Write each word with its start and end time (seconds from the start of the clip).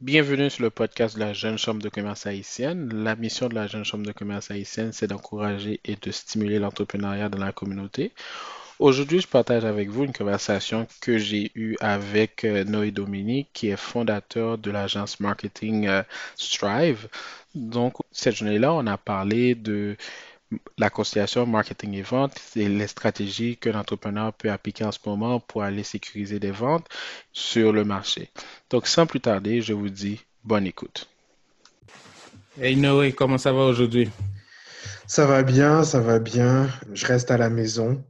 Bienvenue 0.00 0.48
sur 0.48 0.62
le 0.62 0.70
podcast 0.70 1.16
de 1.16 1.20
la 1.20 1.32
Jeune 1.32 1.58
Chambre 1.58 1.82
de 1.82 1.88
commerce 1.88 2.24
haïtienne. 2.24 3.02
La 3.02 3.16
mission 3.16 3.48
de 3.48 3.56
la 3.56 3.66
Jeune 3.66 3.84
Chambre 3.84 4.06
de 4.06 4.12
commerce 4.12 4.48
haïtienne, 4.48 4.92
c'est 4.92 5.08
d'encourager 5.08 5.80
et 5.84 5.96
de 5.96 6.12
stimuler 6.12 6.60
l'entrepreneuriat 6.60 7.28
dans 7.28 7.44
la 7.44 7.50
communauté. 7.50 8.12
Aujourd'hui, 8.78 9.20
je 9.20 9.26
partage 9.26 9.64
avec 9.64 9.88
vous 9.88 10.04
une 10.04 10.12
conversation 10.12 10.86
que 11.00 11.18
j'ai 11.18 11.50
eue 11.56 11.74
avec 11.80 12.44
euh, 12.44 12.62
Noé 12.62 12.92
Dominique, 12.92 13.48
qui 13.52 13.70
est 13.70 13.76
fondateur 13.76 14.56
de 14.56 14.70
l'agence 14.70 15.18
marketing 15.18 15.88
euh, 15.88 16.04
Strive. 16.36 17.08
Donc, 17.56 17.94
cette 18.12 18.36
journée-là, 18.36 18.72
on 18.72 18.86
a 18.86 18.98
parlé 18.98 19.56
de 19.56 19.96
la 20.78 20.90
conciliation 20.90 21.46
marketing 21.46 21.94
et 21.94 22.02
vente 22.02 22.40
et 22.56 22.68
les 22.68 22.86
stratégies 22.86 23.56
que 23.56 23.68
l'entrepreneur 23.68 24.32
peut 24.32 24.50
appliquer 24.50 24.84
en 24.84 24.92
ce 24.92 24.98
moment 25.04 25.40
pour 25.40 25.62
aller 25.62 25.82
sécuriser 25.82 26.38
des 26.40 26.50
ventes 26.50 26.86
sur 27.32 27.72
le 27.72 27.84
marché. 27.84 28.30
Donc, 28.70 28.86
sans 28.86 29.06
plus 29.06 29.20
tarder, 29.20 29.60
je 29.60 29.72
vous 29.72 29.90
dis 29.90 30.20
bonne 30.44 30.66
écoute. 30.66 31.08
Hey 32.60 32.76
Noé, 32.76 33.12
comment 33.12 33.38
ça 33.38 33.52
va 33.52 33.64
aujourd'hui? 33.64 34.10
Ça 35.06 35.26
va 35.26 35.42
bien, 35.42 35.84
ça 35.84 36.00
va 36.00 36.18
bien. 36.18 36.68
Je 36.92 37.06
reste 37.06 37.30
à 37.30 37.38
la 37.38 37.50
maison. 37.50 38.04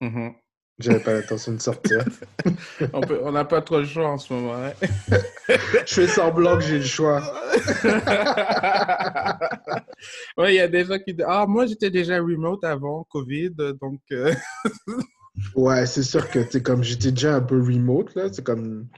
Mm-hmm. 0.00 0.34
J'avais 0.78 0.98
pas 0.98 1.12
l'intention 1.12 1.52
de 1.52 1.60
sortir. 1.60 2.04
on 2.92 3.30
n'a 3.30 3.44
pas 3.44 3.62
trop 3.62 3.78
le 3.78 3.84
choix 3.84 4.08
en 4.08 4.18
ce 4.18 4.32
moment. 4.32 4.54
Hein? 4.54 4.72
je 5.86 5.94
fais 5.94 6.08
semblant 6.08 6.56
que 6.56 6.64
j'ai 6.64 6.78
le 6.78 6.84
choix. 6.84 7.22
oui, 10.36 10.46
il 10.48 10.54
y 10.54 10.60
a 10.60 10.66
des 10.66 10.84
gens 10.84 10.98
qui 10.98 11.14
disent 11.14 11.26
Ah, 11.28 11.46
moi 11.46 11.66
j'étais 11.66 11.90
déjà 11.90 12.18
remote 12.18 12.64
avant 12.64 13.04
Covid, 13.04 13.50
donc. 13.80 14.00
Euh, 14.10 14.34
ouais, 15.54 15.86
c'est 15.86 16.02
sûr 16.02 16.28
que 16.28 16.40
tu 16.40 16.60
comme 16.60 16.82
j'étais 16.82 17.12
déjà 17.12 17.36
un 17.36 17.42
peu 17.42 17.60
remote, 17.60 18.12
là. 18.16 18.28
C'est 18.32 18.44
comme. 18.44 18.88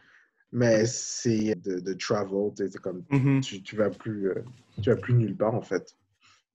Mais 0.52 0.86
c'est 0.86 1.56
de, 1.56 1.80
de, 1.80 1.92
travel, 1.92 2.52
c'est 2.56 2.78
comme. 2.78 3.02
Mm-hmm. 3.10 3.40
tu, 3.42 3.62
tu, 3.62 3.76
vas 3.76 3.90
plus, 3.90 4.30
euh, 4.30 4.42
tu 4.82 4.88
vas 4.88 4.96
plus 4.96 5.12
nulle 5.12 5.36
part 5.36 5.54
en 5.54 5.60
fait. 5.60 5.94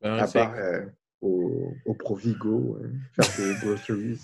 Ben, 0.02 0.18
à 0.18 0.28
part 0.28 0.56
euh, 0.58 0.82
au, 1.22 1.74
au 1.86 1.94
Provigo, 1.94 2.80
hein, 2.84 2.90
faire 3.14 3.38
des 3.38 3.54
groceries. 3.62 4.20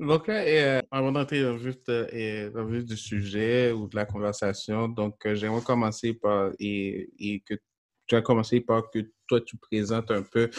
donc, 0.00 0.28
euh, 0.28 0.80
avant 0.90 1.12
d'entrer 1.12 1.42
dans, 1.42 1.58
juste, 1.58 1.88
euh, 1.88 2.50
dans 2.50 2.64
le 2.64 2.82
du 2.82 2.96
sujet 2.96 3.72
ou 3.72 3.86
de 3.88 3.96
la 3.96 4.04
conversation, 4.04 4.88
donc 4.88 5.24
euh, 5.26 5.34
j'aimerais 5.34 5.62
commencer 5.62 6.14
par 6.14 6.50
et, 6.58 7.08
et, 7.18 7.40
que 7.40 7.54
tu 8.06 8.16
as 8.16 8.22
commencé 8.22 8.60
par 8.60 8.90
que 8.90 9.00
toi, 9.26 9.40
tu 9.40 9.58
présentes 9.58 10.10
un 10.10 10.22
peu 10.22 10.50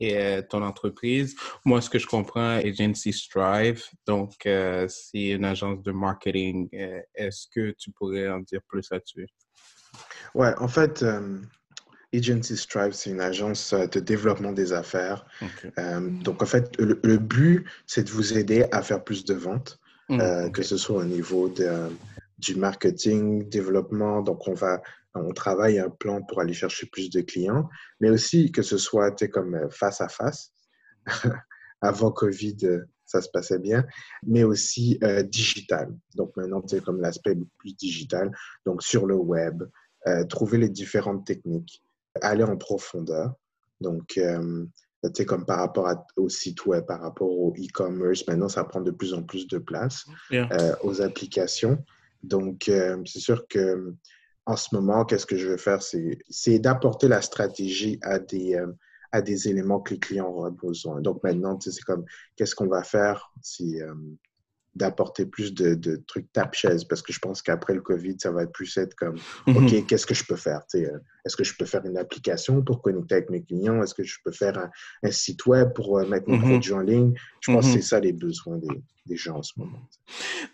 et, 0.00 0.40
ton 0.50 0.62
entreprise. 0.62 1.36
Moi, 1.64 1.80
ce 1.80 1.88
que 1.88 2.00
je 2.00 2.06
comprends, 2.06 2.56
Agency 2.56 3.12
Strive, 3.12 3.84
donc 4.06 4.32
c'est 4.42 5.28
une 5.28 5.44
agence 5.44 5.80
de 5.84 5.92
marketing. 5.92 6.68
Est-ce 7.14 7.46
que 7.54 7.70
tu 7.78 7.92
pourrais 7.92 8.28
en 8.28 8.40
dire 8.40 8.60
plus 8.66 8.90
là-dessus? 8.90 9.28
Ouais, 10.34 10.52
en 10.58 10.66
fait, 10.66 11.04
Agency 12.14 12.56
Strive, 12.56 12.92
c'est 12.92 13.10
une 13.10 13.20
agence 13.20 13.72
euh, 13.72 13.86
de 13.86 14.00
développement 14.00 14.52
des 14.52 14.72
affaires. 14.72 15.26
Euh, 15.78 16.00
donc, 16.22 16.42
en 16.42 16.46
fait, 16.46 16.76
le, 16.78 17.18
but, 17.18 17.66
c'est 17.86 18.04
de 18.04 18.10
vous 18.10 18.36
aider 18.38 18.66
à 18.72 18.82
faire 18.82 19.02
plus 19.02 19.24
de 19.24 19.34
ventes, 19.34 19.78
mm. 20.08 20.20
euh, 20.20 20.50
que 20.50 20.62
ce 20.62 20.76
soit 20.76 20.98
au 20.98 21.04
niveau 21.04 21.48
de, 21.48 21.88
du 22.38 22.54
marketing, 22.54 23.48
développement. 23.48 24.22
Donc, 24.22 24.46
on 24.46 24.54
va, 24.54 24.82
on 25.14 25.32
travaille 25.32 25.78
un 25.78 25.90
plan 25.90 26.22
pour 26.22 26.40
aller 26.40 26.54
chercher 26.54 26.86
plus 26.86 27.10
de 27.10 27.20
clients, 27.20 27.68
mais 28.00 28.10
aussi 28.10 28.52
que 28.52 28.62
ce 28.62 28.78
soit 28.78 29.26
comme 29.28 29.68
face 29.70 30.00
à 30.00 30.08
face. 30.08 30.52
Avant 31.82 32.10
Covid, 32.10 32.56
ça 33.04 33.20
se 33.20 33.28
passait 33.28 33.58
bien, 33.58 33.84
mais 34.26 34.44
aussi 34.44 34.98
digital. 35.24 35.94
Donc, 36.14 36.34
maintenant, 36.36 36.62
c'est 36.66 36.82
comme 36.82 37.00
l'aspect 37.00 37.36
plus 37.58 37.76
digital. 37.76 38.32
Donc, 38.64 38.82
sur 38.82 39.06
le 39.06 39.14
web, 39.14 39.62
trouver 40.28 40.56
les 40.56 40.70
différentes 40.70 41.26
techniques 41.26 41.82
aller 42.22 42.44
en 42.44 42.56
profondeur. 42.56 43.34
Donc, 43.80 44.18
euh, 44.18 44.64
tu 45.04 45.10
sais, 45.14 45.24
comme 45.24 45.44
par 45.44 45.58
rapport 45.58 45.88
au 46.16 46.28
site 46.28 46.66
web, 46.66 46.84
par 46.86 47.00
rapport 47.00 47.30
au 47.30 47.52
e-commerce, 47.52 48.26
maintenant, 48.26 48.48
ça 48.48 48.64
prend 48.64 48.80
de 48.80 48.90
plus 48.90 49.14
en 49.14 49.22
plus 49.22 49.46
de 49.46 49.58
place 49.58 50.06
euh, 50.32 50.74
aux 50.82 51.00
applications. 51.00 51.84
Donc, 52.22 52.68
euh, 52.68 53.00
c'est 53.04 53.20
sûr 53.20 53.46
que 53.48 53.94
en 54.46 54.56
ce 54.56 54.74
moment, 54.74 55.04
qu'est-ce 55.04 55.26
que 55.26 55.36
je 55.36 55.48
veux 55.48 55.56
faire, 55.56 55.80
c'est 55.82 56.58
d'apporter 56.60 57.08
la 57.08 57.20
stratégie 57.20 57.98
à 58.02 58.20
des, 58.20 58.56
à 59.10 59.20
des 59.20 59.48
éléments 59.48 59.80
que 59.80 59.94
les 59.94 59.98
clients 59.98 60.28
auront 60.28 60.52
besoin. 60.52 61.00
Donc, 61.00 61.22
maintenant, 61.24 61.58
c'est 61.58 61.80
comme, 61.80 62.04
qu'est-ce 62.36 62.54
qu'on 62.54 62.68
va 62.68 62.84
faire 62.84 63.32
si 63.42 63.80
d'apporter 64.76 65.24
plus 65.26 65.54
de, 65.54 65.74
de 65.74 65.96
trucs 66.06 66.30
tape-chaise 66.32 66.84
parce 66.84 67.02
que 67.02 67.12
je 67.12 67.18
pense 67.18 67.42
qu'après 67.42 67.74
le 67.74 67.80
COVID, 67.80 68.16
ça 68.18 68.30
va 68.30 68.46
plus 68.46 68.76
être 68.76 68.94
comme, 68.94 69.16
mhm. 69.46 69.56
OK, 69.56 69.86
qu'est-ce 69.86 70.06
que 70.06 70.14
je 70.14 70.24
peux 70.24 70.36
faire? 70.36 70.62
Est-ce 71.26 71.36
que 71.36 71.44
je 71.44 71.54
peux 71.58 71.66
faire 71.66 71.84
une 71.84 71.98
application 71.98 72.62
pour 72.62 72.80
connecter 72.80 73.16
avec 73.16 73.30
mes 73.30 73.42
clients? 73.42 73.82
Est-ce 73.82 73.94
que 73.94 74.04
je 74.04 74.18
peux 74.24 74.30
faire 74.30 74.70
un, 75.02 75.10
site 75.10 75.44
web 75.46 75.72
pour 75.74 75.98
euh, 75.98 76.06
mettre 76.06 76.30
mes 76.30 76.38
mhm. 76.38 76.44
produits 76.44 76.72
en 76.72 76.80
ligne? 76.80 77.14
Je 77.40 77.52
pense 77.52 77.66
que 77.66 77.72
c'est 77.72 77.78
mhm. 77.78 77.82
ça 77.82 78.00
les 78.00 78.12
besoins 78.12 78.58
des, 78.58 78.68
des 79.06 79.16
gens 79.16 79.36
en 79.36 79.42
ce 79.42 79.52
moment. 79.56 79.88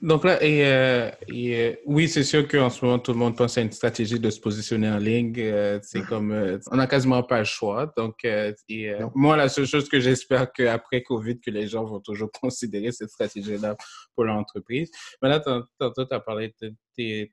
Donc 0.00 0.24
là, 0.24 0.42
et, 0.42 0.64
euh, 0.66 1.10
euh, 1.32 1.74
oui, 1.86 2.08
c'est 2.08 2.22
sûr 2.22 2.46
qu'en 2.46 2.70
ce 2.70 2.84
moment, 2.84 2.98
tout 2.98 3.12
le 3.12 3.18
monde 3.18 3.36
pense 3.36 3.58
à 3.58 3.62
une 3.62 3.72
stratégie 3.72 4.20
de 4.20 4.30
se 4.30 4.40
positionner 4.40 4.88
en 4.88 4.98
ligne. 4.98 5.34
Euh, 5.38 5.78
c'est 5.82 6.00
mm-hmm. 6.00 6.06
comme, 6.06 6.60
on 6.70 6.76
n'a 6.76 6.86
quasiment 6.86 7.22
pas 7.22 7.38
le 7.38 7.44
choix. 7.44 7.92
Donc, 7.96 8.26
moi, 9.14 9.36
la 9.36 9.48
seule 9.48 9.66
chose 9.66 9.88
que 9.88 10.00
j'espère 10.00 10.52
qu'après 10.52 11.02
COVID, 11.02 11.40
que 11.40 11.50
les 11.50 11.66
gens 11.66 11.84
vont 11.84 12.00
toujours 12.00 12.30
considérer 12.40 12.92
cette 12.92 13.10
stratégie-là 13.10 13.76
pour 14.14 14.24
leur 14.24 14.36
entreprise. 14.36 14.90
Mais 15.22 15.28
là, 15.28 15.40
tantôt, 15.40 16.04
tu 16.04 16.14
as 16.14 16.20
parlé, 16.20 16.54
tu 16.60 16.74
es, 16.98 17.30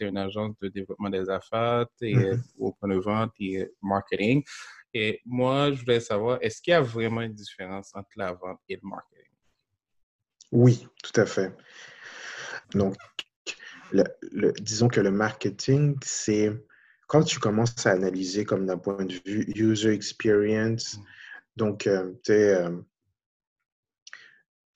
une 0.00 0.18
agence 0.18 0.54
de 0.60 0.68
développement 0.68 1.10
des 1.10 1.28
affaires, 1.30 1.86
tu 1.98 2.10
es 2.10 2.14
mm-hmm. 2.14 2.40
au 2.58 2.72
de 2.82 2.94
vente 2.96 3.32
et 3.40 3.68
marketing. 3.82 4.42
Et 4.94 5.20
moi, 5.24 5.72
je 5.72 5.80
voulais 5.80 6.00
savoir, 6.00 6.38
est-ce 6.40 6.62
qu'il 6.62 6.70
y 6.70 6.74
a 6.74 6.80
vraiment 6.80 7.20
une 7.20 7.34
différence 7.34 7.90
entre 7.94 8.08
la 8.16 8.32
vente 8.32 8.60
et 8.68 8.76
le 8.76 8.88
marketing? 8.88 9.24
Oui, 10.52 10.86
tout 11.02 11.20
à 11.20 11.26
fait. 11.26 11.52
Donc, 12.72 12.96
le, 13.92 14.52
disons 14.60 14.88
que 14.88 15.00
le 15.00 15.10
marketing, 15.10 15.96
c'est 16.02 16.52
quand 17.08 17.22
tu 17.22 17.38
commences 17.38 17.86
à 17.86 17.92
analyser 17.92 18.44
comme 18.44 18.66
d'un 18.66 18.78
point 18.78 19.04
de 19.04 19.14
vue 19.24 19.44
user 19.54 19.92
experience, 19.92 20.98
donc, 21.56 21.86
euh, 21.86 22.12
euh, 22.30 22.80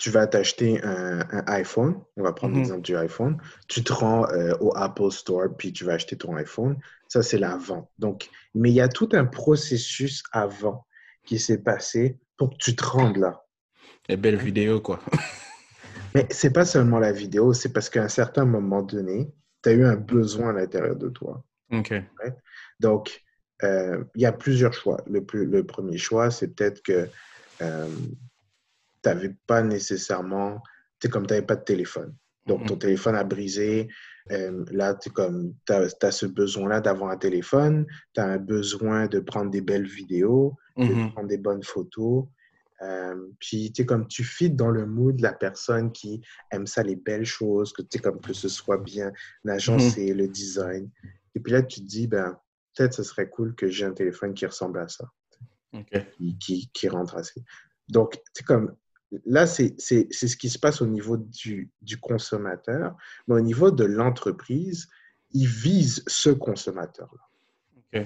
tu 0.01 0.09
vas 0.09 0.27
t'acheter 0.27 0.83
un, 0.83 1.27
iPhone, 1.47 2.01
on 2.17 2.23
va 2.23 2.33
prendre 2.33 2.55
mm-hmm. 2.55 2.59
l'exemple 2.59 2.81
du 2.81 2.97
iPhone, 2.97 3.37
tu 3.69 3.85
te 3.85 3.93
rends 3.93 4.27
euh, 4.31 4.55
au 4.61 4.75
Apple 4.75 5.11
Store, 5.11 5.49
puis 5.59 5.75
tu 5.75 5.85
vas 5.85 5.93
acheter 5.93 6.17
ton 6.17 6.35
iPhone, 6.37 6.79
ça 7.07 7.23
c'est 7.23 7.37
la 7.37 7.59
vente. 7.59 7.87
Donc, 7.99 8.31
mais 8.55 8.71
il 8.71 8.75
y 8.75 8.81
a 8.81 8.89
tout 8.89 9.11
un 9.13 9.27
processus 9.27 10.23
avant 10.33 10.87
qui 11.27 11.39
s'est 11.39 11.63
passé 11.63 12.19
pour 12.39 12.49
que 12.49 12.57
tu 12.57 12.75
te 12.75 12.83
rendes 12.83 13.19
là. 13.19 13.45
Et 14.09 14.17
belle 14.17 14.37
vidéo, 14.39 14.81
quoi. 14.81 15.01
Mais 16.15 16.27
c'est 16.31 16.53
pas 16.53 16.65
seulement 16.65 16.99
la 16.99 17.13
vidéo, 17.13 17.53
c'est 17.53 17.73
parce 17.73 17.89
qu'à 17.89 18.03
un 18.03 18.09
certain 18.09 18.45
moment 18.45 18.83
donné, 18.83 19.31
tu 19.63 19.69
as 19.69 19.73
eu 19.73 19.85
un 19.85 19.95
besoin 19.95 20.49
à 20.49 20.53
l'intérieur 20.55 20.97
de 20.97 21.09
toi. 21.11 21.45
OK. 21.71 21.93
Donc, 22.81 23.23
euh, 23.63 24.03
il 24.17 24.23
y 24.23 24.27
a 24.27 24.33
plusieurs 24.33 24.73
choix. 24.73 24.97
Le, 25.07 25.23
plus, 25.23 25.45
le 25.45 25.65
premier 25.65 25.99
choix, 25.99 26.33
c'est 26.33 26.49
peut-être 26.49 26.83
que 26.83 27.09
euh, 27.63 27.89
tu 29.03 29.09
n'avais 29.09 29.35
pas 29.47 29.63
nécessairement, 29.63 30.63
tu 31.01 31.09
comme 31.09 31.27
tu 31.27 31.35
n'avais 31.35 31.47
pas 31.47 31.57
de 31.57 31.65
téléphone. 31.65 32.15
Donc, 32.47 32.67
ton 32.67 32.75
mm-hmm. 32.75 32.79
téléphone 32.79 33.17
a 33.17 33.25
brisé. 33.25 33.89
Euh, 34.33 34.65
là, 34.71 34.95
tu 34.95 35.11
as, 35.69 36.11
ce 36.11 36.27
besoin-là 36.27 36.81
d'avoir 36.81 37.11
un 37.11 37.17
téléphone. 37.17 37.87
Tu 38.15 38.21
as 38.21 38.25
un 38.25 38.39
besoin 38.39 39.07
de 39.07 39.21
prendre 39.21 39.51
des 39.51 39.61
belles 39.61 39.87
vidéos, 39.87 40.57
de 40.77 40.85
mm-hmm. 40.85 41.13
prendre 41.13 41.29
des 41.29 41.39
bonnes 41.39 41.63
photos. 41.63 42.27
Euh, 42.83 43.15
puis, 43.39 43.73
tu 43.73 43.85
comme 43.85 44.07
tu 44.07 44.25
fites 44.25 44.57
dans 44.57 44.71
le 44.71 44.87
mood 44.87 45.17
de 45.17 45.23
la 45.23 45.35
personne 45.35 45.93
qui 45.93 46.23
aime 46.51 46.67
ça, 46.67 46.83
les 46.83 46.97
belles 46.97 47.27
choses, 47.27 47.73
que 47.73 47.83
comme 47.99 48.21
que 48.21 48.33
ce 48.33 48.49
soit 48.49 48.79
bien 48.79 49.13
agencé, 49.47 50.13
mm 50.13 50.17
le 50.17 50.29
design. 50.29 50.91
Et 51.35 51.41
puis 51.41 51.53
là, 51.53 51.63
tu 51.63 51.81
te 51.81 51.87
dis, 51.87 52.07
ben, 52.07 52.39
peut-être 52.75 52.95
ce 52.95 53.03
serait 53.03 53.29
cool 53.29 53.55
que 53.55 53.69
j'ai 53.69 53.85
un 53.85 53.93
téléphone 53.93 54.35
qui 54.35 54.47
ressemble 54.47 54.79
à 54.79 54.89
ça. 54.89 55.05
Qui, 56.41 56.69
qui, 56.73 56.89
rentre 56.89 57.15
assez. 57.15 57.45
Donc, 57.89 58.21
tu 58.35 58.43
comme, 58.43 58.75
là, 59.27 59.47
c'est 59.47 59.75
ce 59.79 60.37
qui 60.37 60.51
se 60.51 60.59
passe 60.59 60.81
au 60.83 60.87
niveau 60.87 61.17
du, 61.17 61.71
du 61.83 61.99
consommateur, 61.99 62.97
mais 63.27 63.35
au 63.35 63.41
niveau 63.41 63.71
de 63.71 63.85
l'entreprise, 63.85 64.89
ils 65.33 65.47
visent 65.47 66.03
ce 66.07 66.31
consommateur-là. 66.31 68.05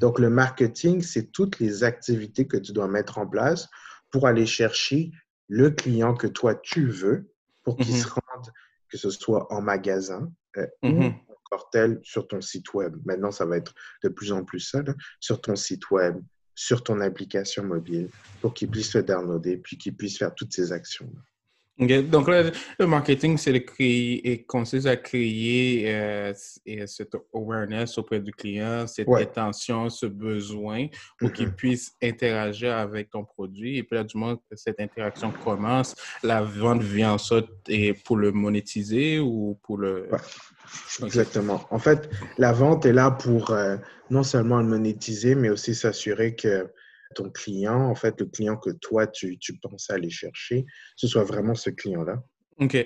Donc, 0.00 0.18
le 0.18 0.28
marketing, 0.28 1.02
c'est 1.02 1.30
toutes 1.30 1.60
les 1.60 1.84
activités 1.84 2.46
que 2.46 2.56
tu 2.56 2.72
dois 2.72 2.88
mettre 2.88 3.18
en 3.18 3.26
place 3.26 3.68
pour 4.10 4.26
aller 4.26 4.46
chercher 4.46 5.12
le 5.48 5.70
client 5.70 6.14
que 6.14 6.26
toi 6.26 6.54
tu 6.54 6.88
veux 6.88 7.30
pour 7.62 7.76
qu'il 7.76 7.96
se 7.96 8.06
mm-hmm. 8.06 8.20
rende, 8.34 8.52
que 8.88 8.98
ce 8.98 9.10
soit 9.10 9.52
en 9.52 9.60
magasin 9.60 10.30
euh, 10.56 10.66
ou 10.82 10.88
mm-hmm. 10.88 11.14
encore 11.28 11.70
tel 11.70 12.00
sur 12.02 12.26
ton 12.28 12.40
site 12.40 12.74
web. 12.74 12.96
Maintenant, 13.04 13.30
ça 13.30 13.44
va 13.46 13.56
être 13.56 13.74
de 14.02 14.08
plus 14.08 14.32
en 14.32 14.44
plus 14.44 14.60
ça, 14.60 14.82
sur 15.20 15.40
ton 15.40 15.56
site 15.56 15.90
web, 15.90 16.16
sur 16.54 16.82
ton 16.82 17.00
application 17.00 17.64
mobile, 17.64 18.08
pour 18.40 18.54
qu'il 18.54 18.68
puisse 18.68 18.90
se 18.90 18.98
downloader, 18.98 19.56
puis 19.58 19.76
qu'il 19.76 19.94
puisse 19.94 20.18
faire 20.18 20.34
toutes 20.34 20.52
ces 20.52 20.72
actions. 20.72 21.10
Donc 21.76 22.28
là, 22.28 22.52
le 22.78 22.86
marketing, 22.86 23.36
c'est 23.36 23.52
de 23.52 23.58
créer 23.58 24.30
et 24.30 24.44
consiste 24.44 24.86
à 24.86 24.96
créer 24.96 25.92
euh, 25.92 26.32
cette 26.86 27.16
awareness 27.34 27.98
auprès 27.98 28.20
du 28.20 28.30
client, 28.30 28.86
cette 28.86 29.08
intention, 29.08 29.90
ce 29.90 30.06
besoin 30.06 30.86
pour 31.18 31.32
qu'il 31.32 31.48
mm-hmm. 31.48 31.54
puisse 31.54 31.92
interagir 32.00 32.76
avec 32.76 33.10
ton 33.10 33.24
produit. 33.24 33.78
Et 33.78 33.82
puis 33.82 33.96
là, 33.96 34.04
du 34.04 34.16
moment 34.16 34.36
que 34.36 34.54
cette 34.54 34.78
interaction 34.78 35.32
commence, 35.32 35.96
la 36.22 36.42
vente 36.42 36.82
vient 36.82 37.14
en 37.14 37.18
sorte 37.18 37.48
et 37.66 37.92
pour 37.92 38.18
le 38.18 38.30
monétiser 38.30 39.18
ou 39.18 39.58
pour 39.64 39.78
le... 39.78 40.08
Exactement. 41.02 41.66
En 41.70 41.80
fait, 41.80 42.08
la 42.38 42.52
vente 42.52 42.86
est 42.86 42.92
là 42.92 43.10
pour 43.10 43.50
euh, 43.50 43.76
non 44.10 44.22
seulement 44.22 44.60
le 44.60 44.68
monétiser, 44.68 45.34
mais 45.34 45.48
aussi 45.48 45.74
s'assurer 45.74 46.34
que 46.34 46.70
ton 47.14 47.30
client, 47.30 47.80
en 47.80 47.94
fait, 47.94 48.20
le 48.20 48.26
client 48.26 48.56
que 48.56 48.70
toi, 48.70 49.06
tu, 49.06 49.38
tu 49.38 49.56
penses 49.58 49.90
aller 49.90 50.10
chercher, 50.10 50.66
ce 50.96 51.06
soit 51.06 51.24
vraiment 51.24 51.54
ce 51.54 51.70
client-là. 51.70 52.22
OK. 52.58 52.76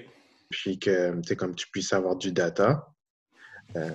Puis 0.50 0.78
que, 0.78 1.20
tu 1.22 1.36
comme 1.36 1.54
tu 1.54 1.66
puisses 1.70 1.92
avoir 1.92 2.16
du 2.16 2.32
data. 2.32 2.86
Euh, 3.76 3.90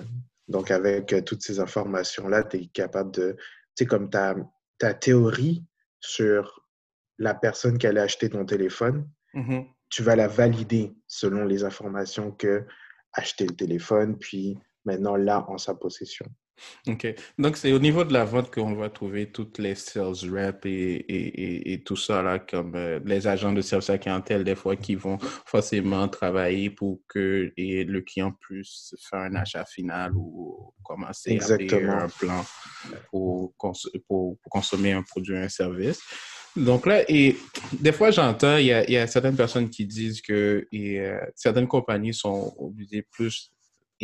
donc, 0.48 0.70
avec 0.70 1.12
euh, 1.12 1.20
toutes 1.22 1.42
ces 1.42 1.60
informations-là, 1.60 2.44
tu 2.44 2.58
es 2.58 2.66
capable 2.66 3.12
de, 3.12 3.36
tu 3.38 3.44
sais, 3.78 3.86
comme 3.86 4.10
ta, 4.10 4.34
ta 4.78 4.94
théorie 4.94 5.64
sur 6.00 6.64
la 7.18 7.34
personne 7.34 7.78
qui 7.78 7.86
allait 7.86 8.00
acheter 8.00 8.28
ton 8.28 8.44
téléphone, 8.44 9.08
mm-hmm. 9.34 9.66
tu 9.88 10.02
vas 10.02 10.16
la 10.16 10.28
valider 10.28 10.94
selon 11.06 11.44
les 11.44 11.64
informations 11.64 12.32
que 12.32 12.64
acheter 13.12 13.46
le 13.46 13.54
téléphone, 13.54 14.18
puis 14.18 14.58
maintenant 14.84 15.16
là 15.16 15.44
en 15.48 15.56
sa 15.58 15.74
possession. 15.74 16.26
OK. 16.86 17.14
Donc, 17.38 17.56
c'est 17.56 17.72
au 17.72 17.78
niveau 17.78 18.04
de 18.04 18.12
la 18.12 18.24
vente 18.24 18.52
qu'on 18.52 18.74
va 18.74 18.88
trouver 18.88 19.30
toutes 19.30 19.58
les 19.58 19.74
sales 19.74 20.14
reps 20.30 20.64
et, 20.64 21.72
et, 21.72 21.82
tout 21.82 21.96
ça, 21.96 22.22
là, 22.22 22.38
comme 22.38 22.74
euh, 22.74 23.00
les 23.04 23.26
agents 23.26 23.52
de 23.52 23.60
service 23.60 23.90
à 23.90 23.98
clientèle, 23.98 24.44
des 24.44 24.54
fois, 24.54 24.76
qui 24.76 24.94
vont 24.94 25.18
forcément 25.46 26.08
travailler 26.08 26.70
pour 26.70 27.00
que 27.08 27.52
et 27.56 27.84
le 27.84 28.00
client 28.02 28.32
puisse 28.32 28.94
faire 29.10 29.20
un 29.20 29.34
achat 29.34 29.64
final 29.64 30.12
ou 30.14 30.72
commencer 30.82 31.38
à 31.40 31.56
payer 31.56 31.84
un 31.84 32.08
plan 32.08 32.44
pour, 33.10 33.54
pour, 34.08 34.38
consommer 34.50 34.92
un 34.92 35.02
produit 35.02 35.34
ou 35.34 35.38
un 35.38 35.48
service. 35.48 36.00
Donc 36.56 36.86
là, 36.86 37.02
et 37.08 37.36
des 37.72 37.90
fois, 37.90 38.12
j'entends, 38.12 38.58
il 38.58 38.66
y 38.66 38.72
a, 38.72 38.88
y 38.88 38.96
a, 38.96 39.06
certaines 39.08 39.34
personnes 39.34 39.68
qui 39.68 39.86
disent 39.86 40.20
que 40.20 40.68
et, 40.70 41.00
euh, 41.00 41.18
certaines 41.34 41.66
compagnies 41.66 42.14
sont 42.14 42.54
obligées 42.58 43.02
plus 43.10 43.53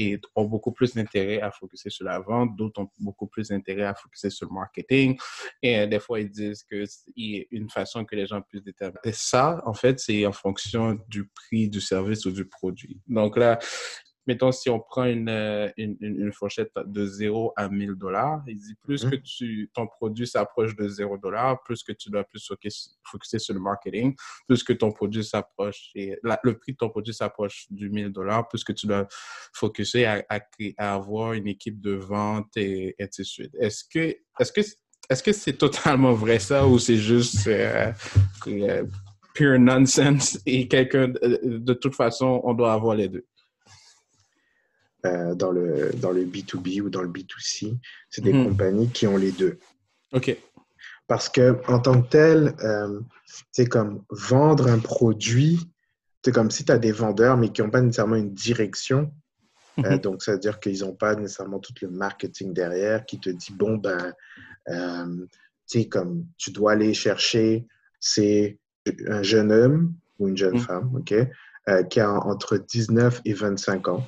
et 0.00 0.20
ont 0.34 0.44
beaucoup 0.44 0.72
plus 0.72 0.94
d'intérêt 0.94 1.40
à 1.40 1.50
focuser 1.50 1.90
sur 1.90 2.04
la 2.04 2.18
vente, 2.20 2.56
d'autres 2.56 2.80
ont 2.80 2.90
beaucoup 2.98 3.26
plus 3.26 3.48
d'intérêt 3.48 3.84
à 3.84 3.94
focuser 3.94 4.30
sur 4.30 4.48
le 4.48 4.54
marketing. 4.54 5.18
Et 5.62 5.86
des 5.86 6.00
fois, 6.00 6.20
ils 6.20 6.30
disent 6.30 6.62
que 6.62 6.84
y 7.16 7.40
a 7.40 7.44
une 7.50 7.68
façon 7.68 8.04
que 8.04 8.16
les 8.16 8.26
gens 8.26 8.40
puissent 8.40 8.64
déterminer. 8.64 9.00
Et 9.04 9.12
ça, 9.12 9.62
en 9.66 9.74
fait, 9.74 10.00
c'est 10.00 10.24
en 10.26 10.32
fonction 10.32 10.98
du 11.08 11.26
prix 11.28 11.68
du 11.68 11.80
service 11.80 12.24
ou 12.26 12.32
du 12.32 12.44
produit. 12.44 13.00
Donc 13.06 13.36
là, 13.36 13.58
mettons, 14.30 14.52
si 14.52 14.70
on 14.70 14.78
prend 14.78 15.06
une, 15.06 15.28
euh, 15.28 15.68
une, 15.76 15.96
une, 16.00 16.32
fourchette 16.32 16.70
de 16.86 17.04
0 17.04 17.52
à 17.56 17.68
1000 17.68 17.94
dollars, 17.94 18.44
il 18.46 18.56
dit 18.56 18.76
plus 18.80 19.04
que 19.04 19.16
mhm. 19.16 19.22
tu, 19.22 19.70
ton 19.74 19.88
produit 19.88 20.26
s'approche 20.26 20.76
de 20.76 20.86
0 20.86 21.18
dollars, 21.18 21.60
plus 21.64 21.82
que 21.82 21.90
tu 21.92 22.10
dois 22.10 22.22
plus 22.22 22.52
focuser 23.02 23.38
sur 23.40 23.54
le 23.54 23.60
marketing, 23.60 24.14
plus 24.46 24.62
que 24.62 24.72
ton 24.72 24.92
produit 24.92 25.24
s'approche, 25.24 25.90
et 25.96 26.16
le 26.22 26.58
prix 26.58 26.72
de 26.72 26.76
ton 26.76 26.90
produit 26.90 27.12
s'approche 27.12 27.66
du 27.70 27.90
1000 27.90 28.10
dollars, 28.12 28.46
plus 28.46 28.62
que 28.62 28.72
tu 28.72 28.86
dois 28.86 29.08
focuser 29.52 30.06
à, 30.06 30.24
à, 30.28 30.94
avoir 30.94 31.32
une 31.32 31.48
équipe 31.48 31.80
de 31.80 31.92
vente 31.92 32.56
et, 32.56 32.94
ainsi 33.00 33.22
de 33.22 33.26
suite. 33.26 33.54
Est-ce 33.58 33.82
que, 33.84 34.14
est-ce 34.38 34.52
que, 34.52 34.60
est-ce 35.10 35.22
que 35.24 35.32
c'est 35.32 35.54
totalement 35.54 36.12
vrai 36.12 36.38
ça 36.38 36.68
ou 36.68 36.78
c'est 36.78 36.98
juste 36.98 37.48
euh, 37.48 37.92
euh, 38.46 38.84
pure 39.34 39.58
nonsense 39.58 40.38
et 40.46 40.68
quelqu'un, 40.68 41.08
de 41.08 41.72
toute 41.72 41.96
façon, 41.96 42.40
on 42.44 42.54
doit 42.54 42.72
avoir 42.72 42.94
les 42.94 43.08
deux? 43.08 43.26
Euh, 45.06 45.34
dans, 45.34 45.50
le, 45.50 45.92
dans 45.94 46.10
le 46.10 46.26
B2B 46.26 46.82
ou 46.82 46.90
dans 46.90 47.00
le 47.00 47.08
B2C. 47.08 47.78
C'est 48.10 48.20
des 48.20 48.34
mhm. 48.34 48.48
compagnies 48.48 48.90
qui 48.90 49.06
ont 49.06 49.16
les 49.16 49.32
deux. 49.32 49.58
OK. 50.12 50.36
Parce 51.06 51.30
que 51.30 51.58
en 51.68 51.78
tant 51.78 52.02
que 52.02 52.08
tel, 52.08 52.54
c'est 53.50 53.64
euh, 53.64 53.68
comme 53.68 54.04
vendre 54.10 54.68
un 54.68 54.78
produit, 54.78 55.58
c'est 56.22 56.32
comme 56.32 56.50
si 56.50 56.66
tu 56.66 56.72
as 56.72 56.76
des 56.76 56.92
vendeurs, 56.92 57.38
mais 57.38 57.48
qui 57.48 57.62
n'ont 57.62 57.70
pas 57.70 57.80
nécessairement 57.80 58.16
une 58.16 58.34
direction. 58.34 59.10
Euh, 59.78 59.92
mhm. 59.92 59.98
donc, 60.00 60.22
ça 60.22 60.32
veut 60.32 60.38
dire 60.38 60.60
qu'ils 60.60 60.80
n'ont 60.80 60.92
pas 60.92 61.14
nécessairement 61.14 61.60
tout 61.60 61.72
le 61.80 61.88
marketing 61.88 62.52
derrière 62.52 63.06
qui 63.06 63.18
te 63.18 63.30
dit, 63.30 63.54
bon, 63.54 63.78
ben, 63.78 64.12
tu 64.66 65.28
sais, 65.64 65.88
comme 65.88 66.26
tu 66.36 66.50
dois 66.50 66.72
aller 66.72 66.92
chercher, 66.92 67.66
c'est 68.00 68.58
un 69.08 69.22
jeune 69.22 69.50
homme 69.50 69.94
ou 70.18 70.28
une 70.28 70.36
jeune 70.36 70.56
mhm. 70.56 70.60
femme, 70.60 70.94
OK, 70.94 71.14
qui 71.88 72.00
a 72.00 72.10
entre 72.10 72.58
19 72.58 73.22
et 73.24 73.32
25 73.32 73.88
ans 73.88 74.06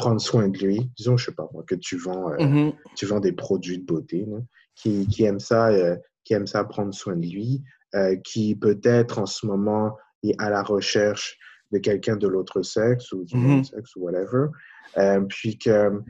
prendre 0.00 0.20
soin 0.20 0.48
de 0.48 0.58
lui. 0.58 0.90
Disons, 0.96 1.18
je 1.18 1.26
sais 1.26 1.34
pas 1.34 1.46
moi, 1.52 1.62
que 1.66 1.74
tu 1.74 1.98
vends, 1.98 2.32
euh, 2.32 2.36
mm-hmm. 2.38 2.74
tu 2.96 3.04
vends 3.04 3.20
des 3.20 3.32
produits 3.32 3.78
de 3.78 3.84
beauté, 3.84 4.26
qui, 4.74 5.06
qui 5.08 5.24
aime 5.24 5.40
ça, 5.40 5.68
euh, 5.68 5.96
qui 6.24 6.32
aime 6.32 6.46
ça 6.46 6.64
prendre 6.64 6.94
soin 6.94 7.16
de 7.16 7.26
lui, 7.26 7.62
euh, 7.94 8.16
qui 8.16 8.54
peut-être 8.54 9.18
en 9.18 9.26
ce 9.26 9.44
moment 9.44 9.94
est 10.22 10.34
à 10.40 10.48
la 10.48 10.62
recherche 10.62 11.38
de 11.70 11.78
quelqu'un 11.78 12.16
de 12.16 12.26
l'autre 12.26 12.62
sexe 12.62 13.12
ou 13.12 13.24
du 13.24 13.36
même 13.36 13.60
mm-hmm. 13.60 13.76
sexe 13.76 13.94
ou 13.94 14.00
whatever. 14.00 14.46
puis 15.28 15.58
que 15.58 16.02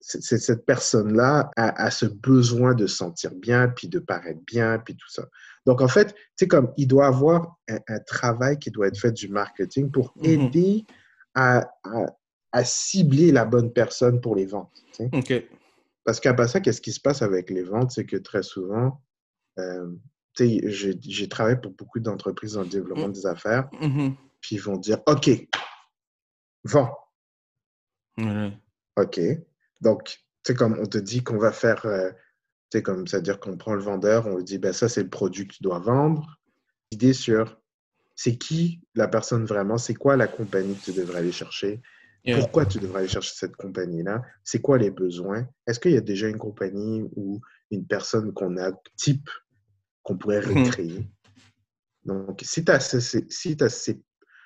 c'est 0.00 0.38
cette 0.38 0.66
personne-là 0.66 1.50
a, 1.56 1.84
a, 1.84 1.90
ce 1.90 2.06
besoin 2.06 2.74
de 2.74 2.88
sentir 2.88 3.30
bien, 3.36 3.68
puis 3.68 3.86
de 3.86 4.00
paraître 4.00 4.40
bien, 4.46 4.80
puis 4.80 4.96
tout 4.96 5.08
ça. 5.08 5.28
Donc, 5.64 5.80
en 5.80 5.88
fait, 5.88 6.12
c'est 6.34 6.48
comme 6.48 6.72
il 6.76 6.88
doit 6.88 7.06
avoir 7.06 7.56
un, 7.68 8.00
travail 8.00 8.58
qui 8.58 8.72
doit 8.72 8.88
être 8.88 8.98
fait 8.98 9.12
du 9.12 9.28
marketing 9.28 9.92
pour 9.92 10.12
mm-hmm. 10.16 10.28
aider 10.28 10.84
à, 11.34 11.70
à 11.84 12.06
cibler 12.64 13.32
la 13.32 13.44
bonne 13.44 13.72
personne 13.72 14.20
pour 14.20 14.36
les 14.36 14.46
ventes. 14.46 14.84
Parce 16.04 16.20
qu'après 16.20 16.48
ça, 16.48 16.60
qu'est-ce 16.60 16.80
qui 16.80 16.92
se 16.92 17.00
passe 17.00 17.22
avec 17.22 17.50
les 17.50 17.62
ventes? 17.62 17.92
C'est 17.92 18.04
que 18.04 18.16
très 18.16 18.42
souvent, 18.42 19.00
euh, 19.58 19.88
j'ai 20.38 21.28
travaillé 21.28 21.56
pour 21.56 21.72
beaucoup 21.72 22.00
d'entreprises 22.00 22.54
dans 22.54 22.62
le 22.62 22.68
développement 22.68 23.08
mm. 23.08 23.12
des 23.12 23.26
affaires, 23.26 23.68
mm-hmm. 23.80 24.14
puis 24.40 24.56
ils 24.56 24.62
vont 24.62 24.76
dire 24.76 24.98
OK, 25.06 25.30
vends. 26.64 26.94
OK. 28.96 29.20
Donc, 29.80 30.18
c'est 30.42 30.54
comme 30.54 30.78
on 30.78 30.86
te 30.86 30.98
dit 30.98 31.22
qu'on 31.22 31.38
va 31.38 31.52
faire, 31.52 31.82
c'est 32.70 32.78
euh, 32.78 32.82
comme 32.82 33.06
c'est-à-dire 33.06 33.40
qu'on 33.40 33.56
prend 33.56 33.74
le 33.74 33.82
vendeur, 33.82 34.26
on 34.26 34.36
lui 34.36 34.44
dit 34.44 34.58
ben 34.58 34.72
ça, 34.72 34.88
c'est 34.88 35.02
le 35.02 35.10
produit 35.10 35.46
que 35.46 35.54
tu 35.54 35.62
dois 35.62 35.78
vendre. 35.78 36.38
Idée 36.90 37.14
sur 37.14 37.58
c'est 38.14 38.36
qui 38.36 38.80
la 38.94 39.08
personne 39.08 39.44
vraiment, 39.44 39.78
c'est 39.78 39.94
quoi 39.94 40.16
la 40.16 40.28
compagnie 40.28 40.76
que 40.76 40.84
tu 40.84 40.92
devrais 40.92 41.18
aller 41.20 41.32
chercher, 41.32 41.80
pourquoi 42.24 42.66
tu 42.66 42.78
devrais 42.78 43.00
aller 43.00 43.08
chercher 43.08 43.34
cette 43.34 43.56
compagnie-là? 43.56 44.22
C'est 44.44 44.60
quoi 44.60 44.78
les 44.78 44.90
besoins? 44.90 45.46
Est-ce 45.66 45.80
qu'il 45.80 45.92
y 45.92 45.96
a 45.96 46.00
déjà 46.02 46.28
une 46.28 46.38
compagnie 46.38 47.02
ou 47.16 47.40
une 47.70 47.86
personne 47.86 48.32
qu'on 48.32 48.56
a 48.58 48.72
type 48.96 49.28
qu'on 50.02 50.16
pourrait 50.16 50.40
mm-hmm. 50.40 50.64
recréer? 50.66 51.08
Donc, 52.04 52.40
si 52.42 52.64
tu 52.64 52.72
as, 52.72 52.80
ce, 52.80 53.00
si 53.00 53.56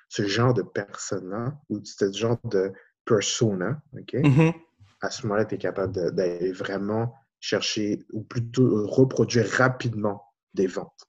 ce 0.09 0.27
genre 0.27 0.53
de 0.53 0.63
personne-là 0.63 1.59
ou 1.69 1.79
ce 1.83 2.11
genre 2.11 2.39
de 2.45 2.71
persona, 3.05 3.81
OK? 3.93 4.13
Mm-hmm. 4.13 4.53
À 5.01 5.11
ce 5.11 5.23
moment-là, 5.23 5.45
tu 5.45 5.55
es 5.55 5.57
capable 5.57 5.93
d'aller 6.13 6.51
vraiment 6.51 7.13
chercher 7.39 8.03
ou 8.11 8.23
plutôt 8.23 8.87
reproduire 8.87 9.47
rapidement 9.47 10.23
des 10.53 10.67
ventes. 10.67 11.06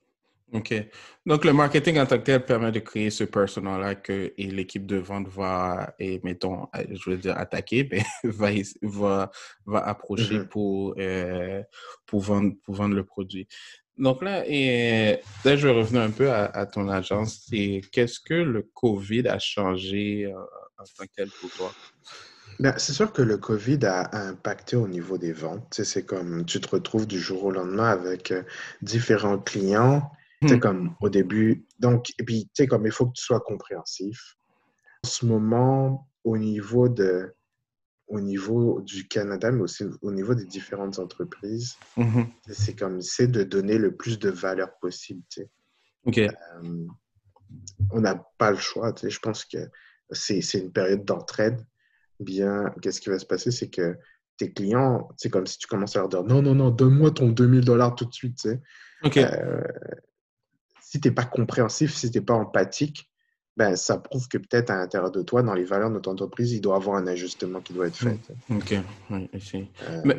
OK. 0.52 0.74
Donc, 1.26 1.44
le 1.44 1.52
marketing 1.52 1.98
en 1.98 2.06
tant 2.06 2.16
que 2.16 2.22
tel 2.22 2.44
permet 2.44 2.72
de 2.72 2.78
créer 2.78 3.10
ce 3.10 3.24
personnel-là 3.24 3.96
que 3.96 4.32
l'équipe 4.38 4.86
de 4.86 4.96
vente 4.96 5.28
va, 5.28 5.94
et 5.98 6.20
mettons, 6.24 6.68
euh, 6.74 6.84
je 6.90 7.10
veux 7.10 7.18
dire 7.18 7.36
attaquer, 7.36 7.86
mais 7.90 8.02
va, 8.24 8.48
va, 8.82 9.30
va 9.66 9.78
approcher 9.80 10.38
mm-hmm. 10.38 10.48
pour, 10.48 10.94
euh, 10.98 11.62
pour, 12.06 12.20
vendre, 12.20 12.54
pour 12.64 12.74
vendre 12.76 12.94
le 12.94 13.04
produit. 13.04 13.46
Donc 13.98 14.22
là, 14.22 14.44
et, 14.46 15.20
là, 15.44 15.56
je 15.56 15.68
vais 15.68 15.74
revenir 15.74 16.02
un 16.02 16.10
peu 16.10 16.32
à, 16.32 16.64
ton 16.66 16.88
agence. 16.88 17.46
Qu'est-ce 17.92 18.20
que 18.20 18.34
le 18.34 18.62
COVID 18.62 19.28
a 19.28 19.38
changé 19.38 20.26
euh, 20.26 20.38
en 20.78 20.84
tant 20.84 21.04
que 21.04 21.14
tel 21.14 21.28
pour 21.40 21.50
toi? 21.50 21.72
Ben, 22.60 22.74
c'est 22.78 22.92
sûr 22.92 23.12
que 23.12 23.22
le 23.22 23.36
COVID 23.36 23.84
a, 23.84 24.28
impacté 24.28 24.76
au 24.76 24.88
niveau 24.88 25.18
des 25.18 25.32
ventes. 25.32 25.80
c'est 25.84 26.06
comme 26.06 26.46
tu 26.46 26.60
te 26.60 26.68
retrouves 26.68 27.06
du 27.06 27.20
jour 27.20 27.44
au 27.44 27.50
lendemain 27.50 27.90
avec 27.90 28.32
différents 28.80 29.38
clients 29.38 30.10
c'est 30.46 30.56
hmm. 30.56 30.60
comme 30.60 30.94
au 31.00 31.08
début. 31.08 31.66
Donc, 31.78 32.10
et 32.18 32.24
puis, 32.24 32.44
tu 32.46 32.62
sais, 32.62 32.66
comme 32.66 32.86
il 32.86 32.92
faut 32.92 33.06
que 33.06 33.14
tu 33.14 33.24
sois 33.24 33.40
compréhensif. 33.40 34.36
En 35.04 35.08
ce 35.08 35.26
moment, 35.26 36.08
au 36.24 36.36
niveau 36.38 36.88
de 36.88 37.34
au 38.08 38.20
niveau 38.20 38.80
du 38.80 39.06
Canada, 39.06 39.50
mais 39.50 39.62
aussi 39.62 39.84
au 40.00 40.10
niveau 40.10 40.34
des 40.34 40.46
différentes 40.46 40.98
entreprises, 40.98 41.76
mm-hmm. 41.98 42.26
c'est 42.48 42.74
comme 42.74 43.02
c'est 43.02 43.26
de 43.26 43.42
donner 43.42 43.76
le 43.76 43.94
plus 43.94 44.18
de 44.18 44.30
valeur 44.30 44.70
possible. 44.80 45.22
Tu 45.28 45.42
sais. 45.42 45.50
Euh, 46.18 46.86
on 47.90 48.00
n'a 48.00 48.14
pas 48.38 48.50
le 48.50 48.56
choix. 48.56 48.92
Tu 48.92 49.02
sais. 49.02 49.10
Je 49.10 49.20
pense 49.20 49.44
que 49.44 49.58
c'est 50.10 50.40
une 50.54 50.72
période 50.72 51.04
d'entraide. 51.04 51.66
Bien, 52.20 52.72
qu'est-ce 52.82 53.00
qui 53.00 53.10
va 53.10 53.18
se 53.18 53.26
passer, 53.26 53.50
c'est 53.50 53.68
que 53.68 53.96
tes 54.38 54.52
clients, 54.52 55.08
c'est 55.16 55.30
comme 55.30 55.46
si 55.46 55.58
tu 55.58 55.66
commences 55.66 55.94
à 55.96 56.00
leur 56.00 56.08
dire 56.08 56.24
non, 56.24 56.42
non, 56.42 56.54
non, 56.54 56.70
donne-moi 56.70 57.10
ton 57.10 57.28
2000 57.28 57.64
dollars 57.64 57.94
tout 57.94 58.06
de 58.06 58.12
suite. 58.12 58.36
Tu 58.36 58.48
sais. 58.48 58.60
Okay. 59.04 59.24
Euh, 59.24 59.62
si 60.88 61.00
tu 61.00 61.08
n'es 61.08 61.14
pas 61.14 61.24
compréhensif, 61.24 61.94
si 61.94 62.10
tu 62.10 62.18
n'es 62.18 62.24
pas 62.24 62.34
empathique, 62.34 63.10
ben, 63.58 63.76
ça 63.76 63.98
prouve 63.98 64.26
que 64.28 64.38
peut-être 64.38 64.70
à 64.70 64.76
l'intérieur 64.76 65.10
de 65.10 65.20
toi, 65.20 65.42
dans 65.42 65.52
les 65.52 65.64
valeurs 65.64 65.90
de 65.90 65.98
ton 65.98 66.12
entreprise, 66.12 66.52
il 66.52 66.62
doit 66.62 66.76
y 66.76 66.80
avoir 66.80 66.96
un 66.96 67.06
ajustement 67.06 67.60
qui 67.60 67.74
doit 67.74 67.88
être 67.88 67.96
fait. 67.98 68.18
OK. 68.50 68.74
Oui, 69.10 69.28
euh, 69.54 70.02
Mais, 70.06 70.16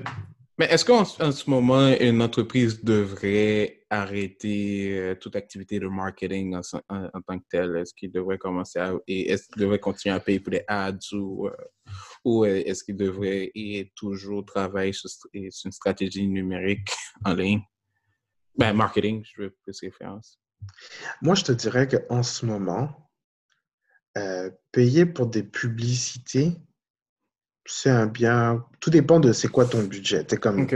mais 0.60 0.66
est-ce 0.66 0.86
qu'en 0.86 1.06
ce 1.06 1.50
moment, 1.50 1.88
une 2.00 2.22
entreprise 2.22 2.84
devrait 2.84 3.82
arrêter 3.90 4.96
euh, 5.00 5.16
toute 5.16 5.36
activité 5.36 5.80
de 5.80 5.88
marketing 5.88 6.56
en, 6.56 7.22
tant 7.22 7.40
que 7.40 7.46
telle? 7.50 7.76
Est-ce 7.78 7.96
qu'il 7.96 8.12
devrait 8.12 8.38
commencer 8.38 8.78
à... 8.78 8.94
Et 9.08 9.32
est-ce 9.32 9.48
qu'il 9.48 9.64
devrait 9.64 9.80
continuer 9.80 10.14
à 10.14 10.20
payer 10.20 10.40
pour 10.40 10.52
les 10.52 10.66
ads 10.68 11.00
ou, 11.14 11.48
euh, 11.48 11.56
ou 12.24 12.46
est-ce 12.46 12.84
qu'il 12.84 12.98
devrait 12.98 13.52
toujours 13.96 14.46
travailler 14.46 14.94
sur, 14.94 15.10
une 15.34 15.72
stratégie 15.72 16.28
numérique 16.28 16.92
en 17.26 17.34
ligne? 17.34 17.62
Ben, 18.56 18.74
marketing, 18.74 19.24
je 19.24 19.44
veux 19.44 19.56
plus 19.64 19.80
référence. 19.80 20.40
Moi, 21.22 21.36
je 21.36 21.44
te 21.44 21.52
dirais 21.52 21.88
qu'en 21.88 22.24
ce 22.24 22.46
moment, 22.46 23.10
euh, 24.18 24.50
payer 24.72 25.06
pour 25.06 25.28
des 25.28 25.44
publicités, 25.44 26.58
c'est 27.66 27.90
un 27.90 28.08
bien. 28.08 28.66
Tout 28.80 28.90
dépend 28.90 29.20
de 29.20 29.32
c'est 29.32 29.48
quoi 29.48 29.66
ton 29.66 29.84
budget. 29.84 30.26
comme, 30.42 30.68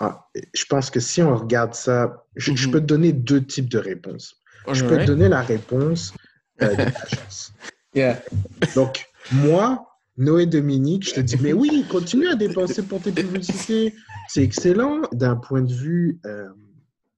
ah, 0.00 0.28
je 0.52 0.64
pense 0.64 0.90
que 0.90 1.00
si 1.00 1.22
on 1.22 1.36
regarde 1.36 1.74
ça, 1.74 2.24
je, 2.34 2.52
mm-hmm. 2.52 2.70
peux 2.70 2.80
te 2.80 2.86
donner 2.86 3.12
deux 3.12 3.44
types 3.44 3.68
de 3.68 3.78
réponses. 3.78 4.34
Je 4.72 4.84
peux 4.84 4.98
te 4.98 5.04
donner 5.04 5.28
la 5.28 5.42
réponse 5.42 6.12
euh, 6.60 6.74
de 6.74 6.82
l'agence. 6.82 7.52
Donc, 8.74 9.06
moi, 9.30 9.86
Noé 10.16 10.46
Dominique, 10.46 11.08
je 11.08 11.14
te 11.14 11.20
dis, 11.20 11.36
mais 11.40 11.52
oui, 11.52 11.84
continue 11.90 12.28
à 12.28 12.34
dépenser 12.34 12.82
pour 12.82 13.00
tes 13.00 13.12
publicités. 13.12 13.94
C'est 14.28 14.42
excellent 14.42 15.02
d'un 15.12 15.36
point 15.36 15.62
de 15.62 15.72
vue 15.72 16.20
euh, 16.26 16.48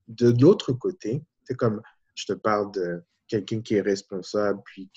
de 0.09 0.35
l'autre 0.41 0.73
côté. 0.73 1.23
C'est 1.45 1.55
comme, 1.55 1.83
je 2.15 2.27
te 2.27 2.33
parle 2.33 2.73
de 2.73 3.03
quelqu'un 3.27 3.61
qui 3.61 3.75
est 3.75 3.81
responsable, 3.81 4.61
puis 4.65 4.91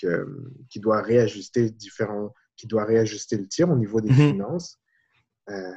qui 0.70 0.80
doit 0.80 1.02
réajuster 1.02 1.70
différents, 1.72 2.34
qui 2.58 2.68
doit 2.68 2.84
réajuster 2.84 3.38
le 3.38 3.48
tir 3.48 3.70
au 3.70 3.76
niveau 3.76 4.02
des 4.02 4.10
mhm. 4.10 4.32
finances. 4.32 4.80
Euh, 5.50 5.72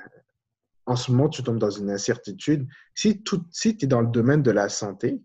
en 0.86 0.96
ce 0.96 1.12
moment, 1.12 1.28
tu 1.28 1.42
tombes 1.42 1.58
dans 1.58 1.70
une 1.70 1.90
incertitude. 1.90 2.66
Si, 2.94 3.22
tout, 3.22 3.44
si 3.52 3.76
tu 3.76 3.84
es 3.84 3.88
dans 3.88 4.00
le 4.00 4.08
domaine 4.08 4.42
de 4.42 4.50
la 4.50 4.68
santé, 4.68 5.22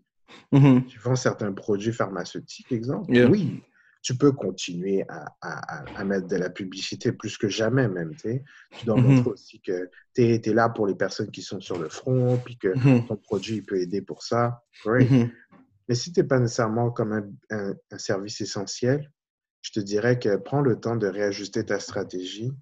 mhm. 0.52 0.86
tu 0.86 0.98
vends 1.00 1.16
certains 1.16 1.52
produits 1.52 1.92
pharmaceutiques, 1.92 2.70
exemple, 2.70 3.10
oui, 3.28 3.62
tu 4.02 4.16
peux 4.16 4.30
continuer 4.30 5.04
à, 5.08 5.34
à, 5.40 6.04
mettre 6.04 6.28
de 6.28 6.36
la 6.36 6.48
publicité 6.48 7.10
plus 7.10 7.36
que 7.36 7.48
jamais 7.48 7.88
même. 7.88 8.14
Tu 8.14 8.40
dois 8.84 8.96
mhm. 8.96 9.02
montrer 9.02 9.30
aussi 9.30 9.60
que 9.60 9.90
tu 10.14 10.22
es, 10.22 10.52
là 10.52 10.68
pour 10.68 10.86
les 10.86 10.94
personnes 10.94 11.30
qui 11.32 11.42
sont 11.42 11.60
sur 11.60 11.78
le 11.78 11.88
front, 11.88 12.40
puis 12.44 12.56
que 12.56 12.68
ton 13.08 13.16
produit 13.16 13.62
peut 13.62 13.80
aider 13.80 14.02
pour 14.02 14.22
ça. 14.22 14.62
Mais 15.88 15.94
si 15.94 16.12
tu 16.12 16.20
n'es 16.20 16.26
pas 16.26 16.38
nécessairement 16.38 16.90
comme 16.90 17.36
un, 17.50 17.74
service 17.98 18.40
essentiel, 18.40 19.10
je 19.62 19.72
te 19.72 19.80
dirais 19.80 20.18
que 20.18 20.36
prends 20.36 20.60
le 20.60 20.78
temps 20.80 20.96
de 20.96 21.06
réajuster 21.06 21.64
ta 21.64 21.80
stratégie. 21.80 22.52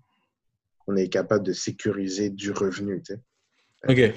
On 0.87 0.97
est 0.97 1.09
capable 1.09 1.45
de 1.45 1.52
sécuriser 1.52 2.31
du 2.31 2.50
revenu. 2.50 3.02
OK. 3.88 4.12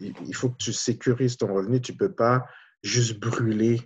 Il 0.00 0.34
faut 0.34 0.50
que 0.50 0.56
tu 0.56 0.72
sécurises 0.72 1.36
ton 1.36 1.52
revenu. 1.52 1.80
Tu 1.80 1.92
ne 1.92 1.98
peux 1.98 2.12
pas 2.12 2.46
juste 2.82 3.18
brûler 3.18 3.80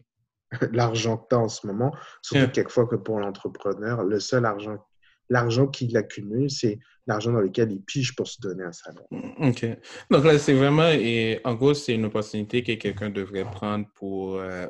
l'argent 0.73 1.17
que 1.17 1.27
tu 1.31 1.35
as 1.35 1.39
en 1.39 1.49
ce 1.49 1.67
moment. 1.67 1.95
Surtout 2.23 2.53
quelquefois 2.53 2.87
que 2.87 2.97
pour 2.97 3.19
l'entrepreneur, 3.19 4.05
le 4.05 4.21
seul 4.21 4.45
argent 4.45 4.85
l'argent 5.29 5.67
qu'il 5.67 5.97
accumule, 5.97 6.51
c'est 6.51 6.79
l'argent 7.07 7.33
dans 7.33 7.41
lequel 7.41 7.73
il 7.73 7.83
pige 7.83 8.15
pour 8.15 8.29
se 8.29 8.41
donner 8.41 8.65
un 8.65 8.73
salaire. 8.73 9.07
Mm, 9.11 9.49
OK. 9.49 9.67
Donc 10.11 10.25
là, 10.25 10.39
c'est 10.39 10.55
vraiment, 10.55 10.89
et 10.91 11.41
en 11.45 11.55
gros, 11.55 11.75
c'est 11.75 11.95
une 11.95 12.05
opportunité 12.05 12.63
que 12.63 12.73
quelqu'un 12.73 13.11
devrait 13.11 13.45
prendre 13.45 13.87
pour, 13.95 14.37
euh, 14.37 14.67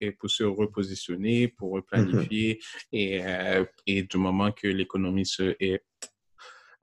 et 0.00 0.12
pour 0.12 0.30
se 0.30 0.44
repositionner, 0.44 1.48
pour 1.48 1.72
replanifier, 1.72 2.60
et, 2.92 3.20
euh, 3.22 3.64
et 3.86 4.02
du 4.02 4.16
moment 4.16 4.50
que 4.50 4.66
l'économie 4.66 5.26
se, 5.26 5.54
est 5.60 5.82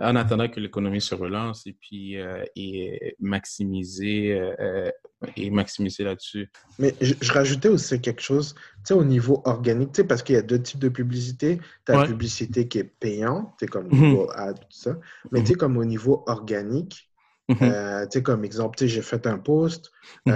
en 0.01 0.15
attendant 0.15 0.47
que 0.47 0.59
l'économie 0.59 1.01
se 1.01 1.15
relance 1.15 1.65
et 1.67 1.73
puis 1.73 2.17
euh, 2.17 2.43
et 2.55 3.15
maximiser 3.19 4.33
euh, 4.59 4.89
et 5.35 5.49
maximiser 5.49 6.03
là-dessus. 6.03 6.49
Mais 6.79 6.95
je, 6.99 7.31
rajoutais 7.31 7.69
aussi 7.69 8.01
quelque 8.01 8.21
chose, 8.21 8.55
tu 8.55 8.61
sais, 8.85 8.93
au 8.93 9.03
niveau 9.03 9.41
organique, 9.45 9.91
tu 9.91 10.01
sais, 10.01 10.07
parce 10.07 10.23
qu'il 10.23 10.35
y 10.35 10.39
a 10.39 10.41
deux 10.41 10.61
types 10.61 10.79
de 10.79 10.89
publicité. 10.89 11.59
Tu 11.85 11.91
as 11.91 12.01
la 12.01 12.07
publicité 12.07 12.67
qui 12.67 12.79
est 12.79 12.83
payante, 12.83 13.53
tu 13.59 13.67
comme 13.67 13.87
mhm. 13.91 14.15
Google 14.15 14.31
Ads, 14.35 14.53
tout 14.53 14.67
ça. 14.71 14.97
Mais 15.31 15.41
tu 15.41 15.47
sais, 15.47 15.53
mhm. 15.53 15.59
comme 15.59 15.77
au 15.77 15.85
niveau 15.85 16.23
organique, 16.27 17.11
mhm. 17.49 17.57
euh, 17.61 18.05
tu 18.05 18.17
sais, 18.17 18.23
comme 18.23 18.43
exemple, 18.43 18.77
tu 18.77 18.85
sais, 18.85 18.89
j'ai 18.89 19.01
fait 19.03 19.27
un 19.27 19.37
post 19.37 19.91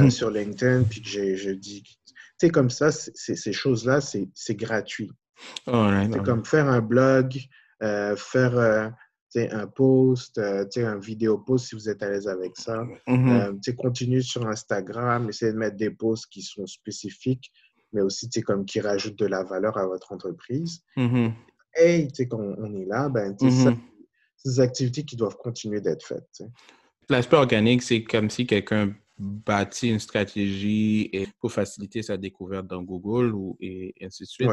sur 0.09 0.29
LinkedIn, 0.29 0.83
puis 0.83 1.01
que 1.01 1.09
j'ai 1.09 1.55
dit, 1.55 1.83
tu 1.83 2.13
sais, 2.37 2.49
comme 2.49 2.69
ça, 2.69 2.91
ces 2.91 3.53
choses-là, 3.53 4.01
c'est 4.01 4.55
gratuit. 4.55 5.11
c'est 5.65 6.23
comme 6.23 6.45
faire 6.45 6.67
un 6.67 6.81
blog, 6.81 7.39
faire 7.81 8.93
un 9.37 9.67
post, 9.67 10.37
euh, 10.37 10.65
un 10.77 10.99
vidéo 10.99 11.37
post 11.37 11.67
si 11.67 11.75
vous 11.75 11.89
êtes 11.89 12.01
à 12.03 12.09
l'aise 12.09 12.27
avec 12.27 12.57
ça. 12.57 12.85
Mm 13.07 13.59
continue 13.77 14.21
sur 14.21 14.47
Instagram, 14.47 15.29
essayez 15.29 15.51
de 15.51 15.57
mettre 15.57 15.77
des 15.77 15.91
posts 15.91 16.27
qui 16.27 16.41
sont 16.41 16.65
spécifiques, 16.65 17.51
mais 17.93 18.01
aussi 18.01 18.29
comme 18.41 18.65
qui 18.65 18.79
rajoutent 18.79 19.19
de 19.19 19.25
la 19.25 19.43
valeur 19.43 19.77
à 19.77 19.85
votre 19.85 20.11
entreprise. 20.11 20.81
Mm 20.95 21.29
Et 21.81 22.07
quand 22.29 22.39
on 22.39 22.75
est 22.75 22.85
là, 22.85 23.09
ben, 23.09 23.33
mm-hmm. 23.33 23.75
c'est 24.37 24.49
des 24.49 24.59
activités 24.59 25.03
qui 25.03 25.15
doivent 25.15 25.37
continuer 25.37 25.81
d'être 25.81 26.05
faites. 26.05 26.43
L'aspect 27.09 27.37
organique, 27.37 27.83
c'est 27.83 28.03
comme 28.03 28.29
si 28.29 28.47
quelqu'un 28.47 28.95
bâti 29.17 29.89
une 29.89 29.99
stratégie 29.99 31.09
pour 31.39 31.51
faciliter 31.51 32.03
sa 32.03 32.17
découverte 32.17 32.67
dans 32.67 32.81
Google 32.81 33.33
ou, 33.33 33.57
et 33.61 33.93
ainsi 34.01 34.23
de 34.23 34.27
suite. 34.27 34.49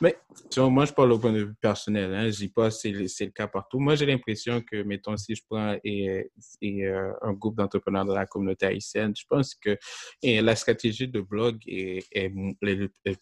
Mais 0.00 0.16
moi, 0.56 0.86
je 0.86 0.92
parle 0.92 1.12
au 1.12 1.18
point 1.18 1.32
de 1.32 1.44
vue 1.44 1.54
personnel. 1.60 2.14
Hein, 2.14 2.30
je 2.30 2.36
dis 2.36 2.48
pas 2.48 2.70
c'est 2.70 2.90
le, 2.90 3.02
le 3.04 3.30
cas 3.30 3.46
partout. 3.46 3.78
Moi, 3.78 3.94
j'ai 3.94 4.06
l'impression 4.06 4.62
que, 4.62 4.82
mettons, 4.82 5.16
si 5.16 5.34
je 5.34 5.42
prends 5.48 5.76
et, 5.84 6.30
et 6.62 6.86
euh, 6.86 7.12
un 7.22 7.32
groupe 7.32 7.56
d'entrepreneurs 7.56 8.06
dans 8.06 8.14
la 8.14 8.26
communauté 8.26 8.66
haïtienne, 8.66 9.12
je 9.16 9.24
pense 9.28 9.54
que 9.54 9.76
et 10.22 10.40
la 10.40 10.56
stratégie 10.56 11.08
de 11.08 11.20
blog 11.20 11.58
est, 11.66 12.04
est, 12.12 12.32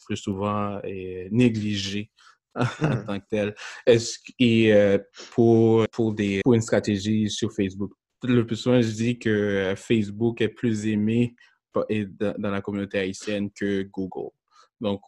plus 0.07 0.17
souvent 0.17 0.81
négligée 1.31 2.11
en 2.55 2.63
mmh. 2.63 3.05
tant 3.07 3.21
que 3.21 3.27
telle. 3.29 3.55
Est-ce 3.87 4.19
et 4.39 4.73
euh, 4.73 4.99
pour 5.33 5.87
pour 5.89 6.15
des 6.15 6.41
pour 6.45 6.55
une 6.55 6.61
stratégie 6.61 7.29
sur 7.29 7.53
Facebook? 7.53 7.93
Le 8.27 8.47
plus 8.47 8.57
souvent, 8.57 8.81
je 8.81 8.91
dis 8.91 9.19
que 9.19 9.29
euh, 9.29 9.77
Facebook 9.77 10.41
est 10.41 10.49
plus 10.49 10.87
aimé 10.87 11.35
dans 11.75 12.51
la 12.51 12.61
communauté 12.61 12.99
haïtienne 12.99 13.51
que 13.51 13.83
Google. 13.83 14.31
Donc, 14.81 15.03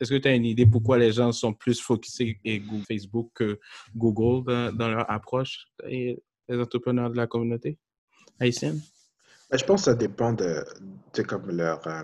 est-ce 0.00 0.10
que 0.10 0.18
tu 0.18 0.28
as 0.28 0.34
une 0.34 0.44
idée 0.44 0.66
pourquoi 0.66 0.98
les 0.98 1.12
gens 1.12 1.32
sont 1.32 1.52
plus 1.52 1.80
focusés 1.80 2.38
sur 2.44 2.84
Facebook 2.86 3.30
que 3.34 3.58
Google 3.94 4.72
dans, 4.76 4.88
leur 4.88 5.10
approche, 5.10 5.66
les 5.84 6.18
entrepreneurs 6.48 7.10
de 7.10 7.16
la 7.16 7.26
communauté 7.26 7.78
haïtienne? 8.40 8.80
Ben, 9.50 9.58
je 9.58 9.64
pense 9.64 9.82
que 9.82 9.84
ça 9.86 9.94
dépend 9.94 10.32
de, 10.32 10.64
comme 11.26 11.50
leur. 11.50 11.86
Euh, 11.86 12.02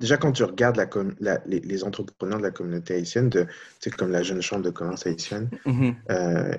déjà, 0.00 0.16
quand 0.16 0.32
tu 0.32 0.44
regardes 0.44 0.76
la, 1.20 1.38
les, 1.46 1.84
entrepreneurs 1.84 2.38
de 2.38 2.44
la 2.44 2.50
communauté 2.50 2.94
haïtienne, 2.94 3.28
de, 3.28 3.46
comme 3.96 4.10
la 4.10 4.22
jeune 4.22 4.40
chambre 4.40 4.62
de 4.62 4.70
commerce 4.70 5.06
haïtienne, 5.06 5.50
mm-hmm. 5.66 5.94
euh, 6.10 6.56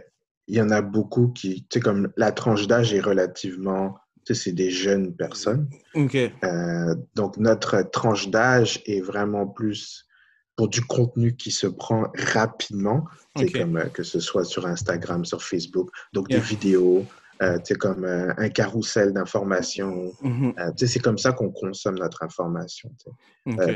il 0.49 0.55
y 0.55 0.61
en 0.61 0.71
a 0.71 0.81
beaucoup 0.81 1.29
qui, 1.29 1.61
tu 1.69 1.75
sais, 1.75 1.79
comme 1.79 2.11
la 2.17 2.31
tranche 2.31 2.67
d'âge 2.67 2.93
est 2.93 2.99
relativement, 2.99 3.95
tu 4.25 4.33
sais, 4.33 4.43
c'est 4.43 4.51
des 4.51 4.71
jeunes 4.71 5.15
personnes. 5.15 5.69
OK. 5.93 6.15
Euh, 6.15 6.95
donc, 7.15 7.37
notre 7.37 7.83
tranche 7.83 8.29
d'âge 8.29 8.81
est 8.87 8.99
vraiment 8.99 9.45
plus 9.45 10.07
pour 10.55 10.67
du 10.67 10.81
contenu 10.81 11.35
qui 11.35 11.51
se 11.51 11.67
prend 11.67 12.11
rapidement, 12.15 13.05
okay. 13.35 13.59
comme 13.59 13.77
euh, 13.77 13.85
que 13.85 14.01
ce 14.01 14.19
soit 14.19 14.43
sur 14.43 14.65
Instagram, 14.65 15.23
sur 15.23 15.43
Facebook, 15.43 15.91
donc 16.13 16.27
des 16.29 16.39
vidéos, 16.39 17.05
euh, 17.43 17.57
tu 17.59 17.65
sais, 17.65 17.75
comme 17.75 18.03
un 18.03 18.49
carrousel 18.49 19.13
d'informations. 19.13 20.11
Mm-hmm. 20.23 20.75
tu 20.75 20.79
sais, 20.79 20.93
c'est 20.93 20.99
comme 20.99 21.19
ça 21.19 21.31
qu'on 21.31 21.51
consomme 21.51 21.99
notre 21.99 22.23
information. 22.23 22.89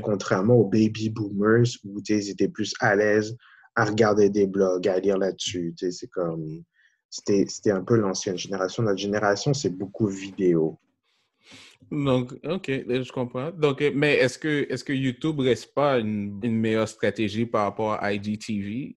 contrairement 0.02 0.56
aux 0.56 0.68
baby 0.68 1.12
boomers 1.12 1.68
où 1.86 2.02
ils 2.10 2.30
étaient 2.32 2.50
plus 2.50 2.74
à 2.80 2.96
l'aise 2.96 3.38
à 3.76 3.86
regarder 3.86 4.30
des 4.30 4.48
blogs, 4.48 4.88
à 4.88 5.00
lire 5.00 5.18
là-dessus. 5.18 5.74
Tu 5.78 5.86
sais, 5.86 5.92
c'est 5.92 6.08
comme. 6.08 6.64
C'était 7.10 7.72
un 7.72 7.84
peu 7.84 7.96
l'ancienne 7.96 8.38
génération. 8.38 8.82
Notre 8.82 8.98
génération, 8.98 9.54
c'est 9.54 9.70
beaucoup 9.70 10.08
vidéo. 10.08 10.80
Donc, 11.92 12.34
OK, 12.44 12.68
je 12.68 13.12
comprends. 13.12 13.52
Donc, 13.52 13.84
mais 13.94 14.16
est-ce 14.16 14.40
que, 14.40 14.66
est 14.68 14.84
que 14.84 14.94
YouTube 14.94 15.40
reste 15.40 15.76
pas 15.76 16.00
une, 16.00 16.40
une, 16.44 16.58
meilleure 16.58 16.90
stratégie 16.90 17.46
par 17.46 17.66
rapport 17.66 18.02
à 18.02 18.14
IGTV? 18.14 18.96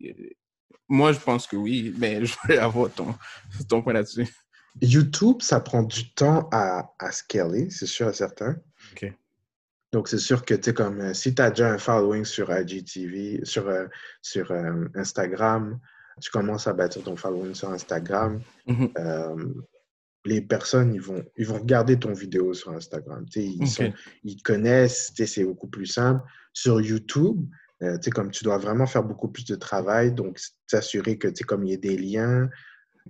Moi, 0.89 1.13
je 1.13 1.21
pense 1.21 1.47
que 1.47 1.57
oui, 1.57 1.95
mais 1.99 2.25
je 2.25 2.35
voulais 2.43 2.59
avoir 2.59 2.91
ton, 2.91 3.15
ton 3.69 3.83
point 3.83 3.93
là-dessus. 3.93 4.27
YouTube, 4.81 5.37
ça 5.41 5.61
prend 5.61 5.83
du 5.83 6.13
temps 6.15 6.49
à, 6.53 6.91
à 6.99 7.13
scaler, 7.13 7.69
c'est 7.71 7.87
sûr 7.87 8.09
et 8.09 8.15
certain. 8.15 8.57
OK. 8.93 9.13
Donc, 9.93 10.09
c'est 10.09 10.19
sûr 10.19 10.45
que, 10.45 10.55
tu 10.55 10.65
sais, 10.65 10.75
comme 10.75 11.01
euh, 11.01 11.15
si 11.15 11.35
tu 11.35 11.43
as 11.43 11.51
déjà 11.51 11.73
un 11.73 11.79
following 11.79 12.25
sur 12.25 12.51
IGTV, 12.51 13.45
sur, 13.45 13.69
euh, 13.69 13.87
sur 14.21 14.51
euh, 14.51 14.85
Instagram, 14.95 15.79
tu 16.21 16.31
commences 16.31 16.67
à 16.67 16.73
bâtir 16.73 17.03
ton 17.03 17.17
following 17.17 17.55
sur 17.55 17.71
Instagram, 17.71 18.41
mm-hmm. 18.67 19.63
les 20.25 20.41
personnes, 20.41 20.95
ils 20.95 21.01
vont, 21.01 21.23
ils 21.37 21.47
vont 21.47 21.59
regarder 21.59 21.99
ton 21.99 22.15
vidéo 22.15 22.55
sur 22.55 22.73
Instagram. 22.73 23.27
Tu 23.31 23.41
sais, 23.41 23.47
ils, 23.47 23.69
sont, 23.69 23.93
ils 24.25 24.43
connaissent, 24.43 25.13
tu 25.15 25.27
sais, 25.27 25.27
c'est 25.27 25.45
beaucoup 25.45 25.69
plus 25.69 25.87
simple. 25.87 26.23
Sur 26.53 26.81
YouTube, 26.81 27.47
Euh, 27.83 27.99
comme 28.11 28.31
tu 28.31 28.43
dois 28.43 28.57
vraiment 28.57 28.87
faire 28.87 29.05
beaucoup 29.05 29.29
plus 29.29 29.45
de 29.45 29.55
travail, 29.55 30.13
donc 30.13 30.41
s'assurer 30.67 31.19
que 31.19 31.29
comme 31.45 31.65
il 31.65 31.71
y 31.73 31.75
a 31.75 31.77
des 31.77 31.99
liens, 31.99 32.49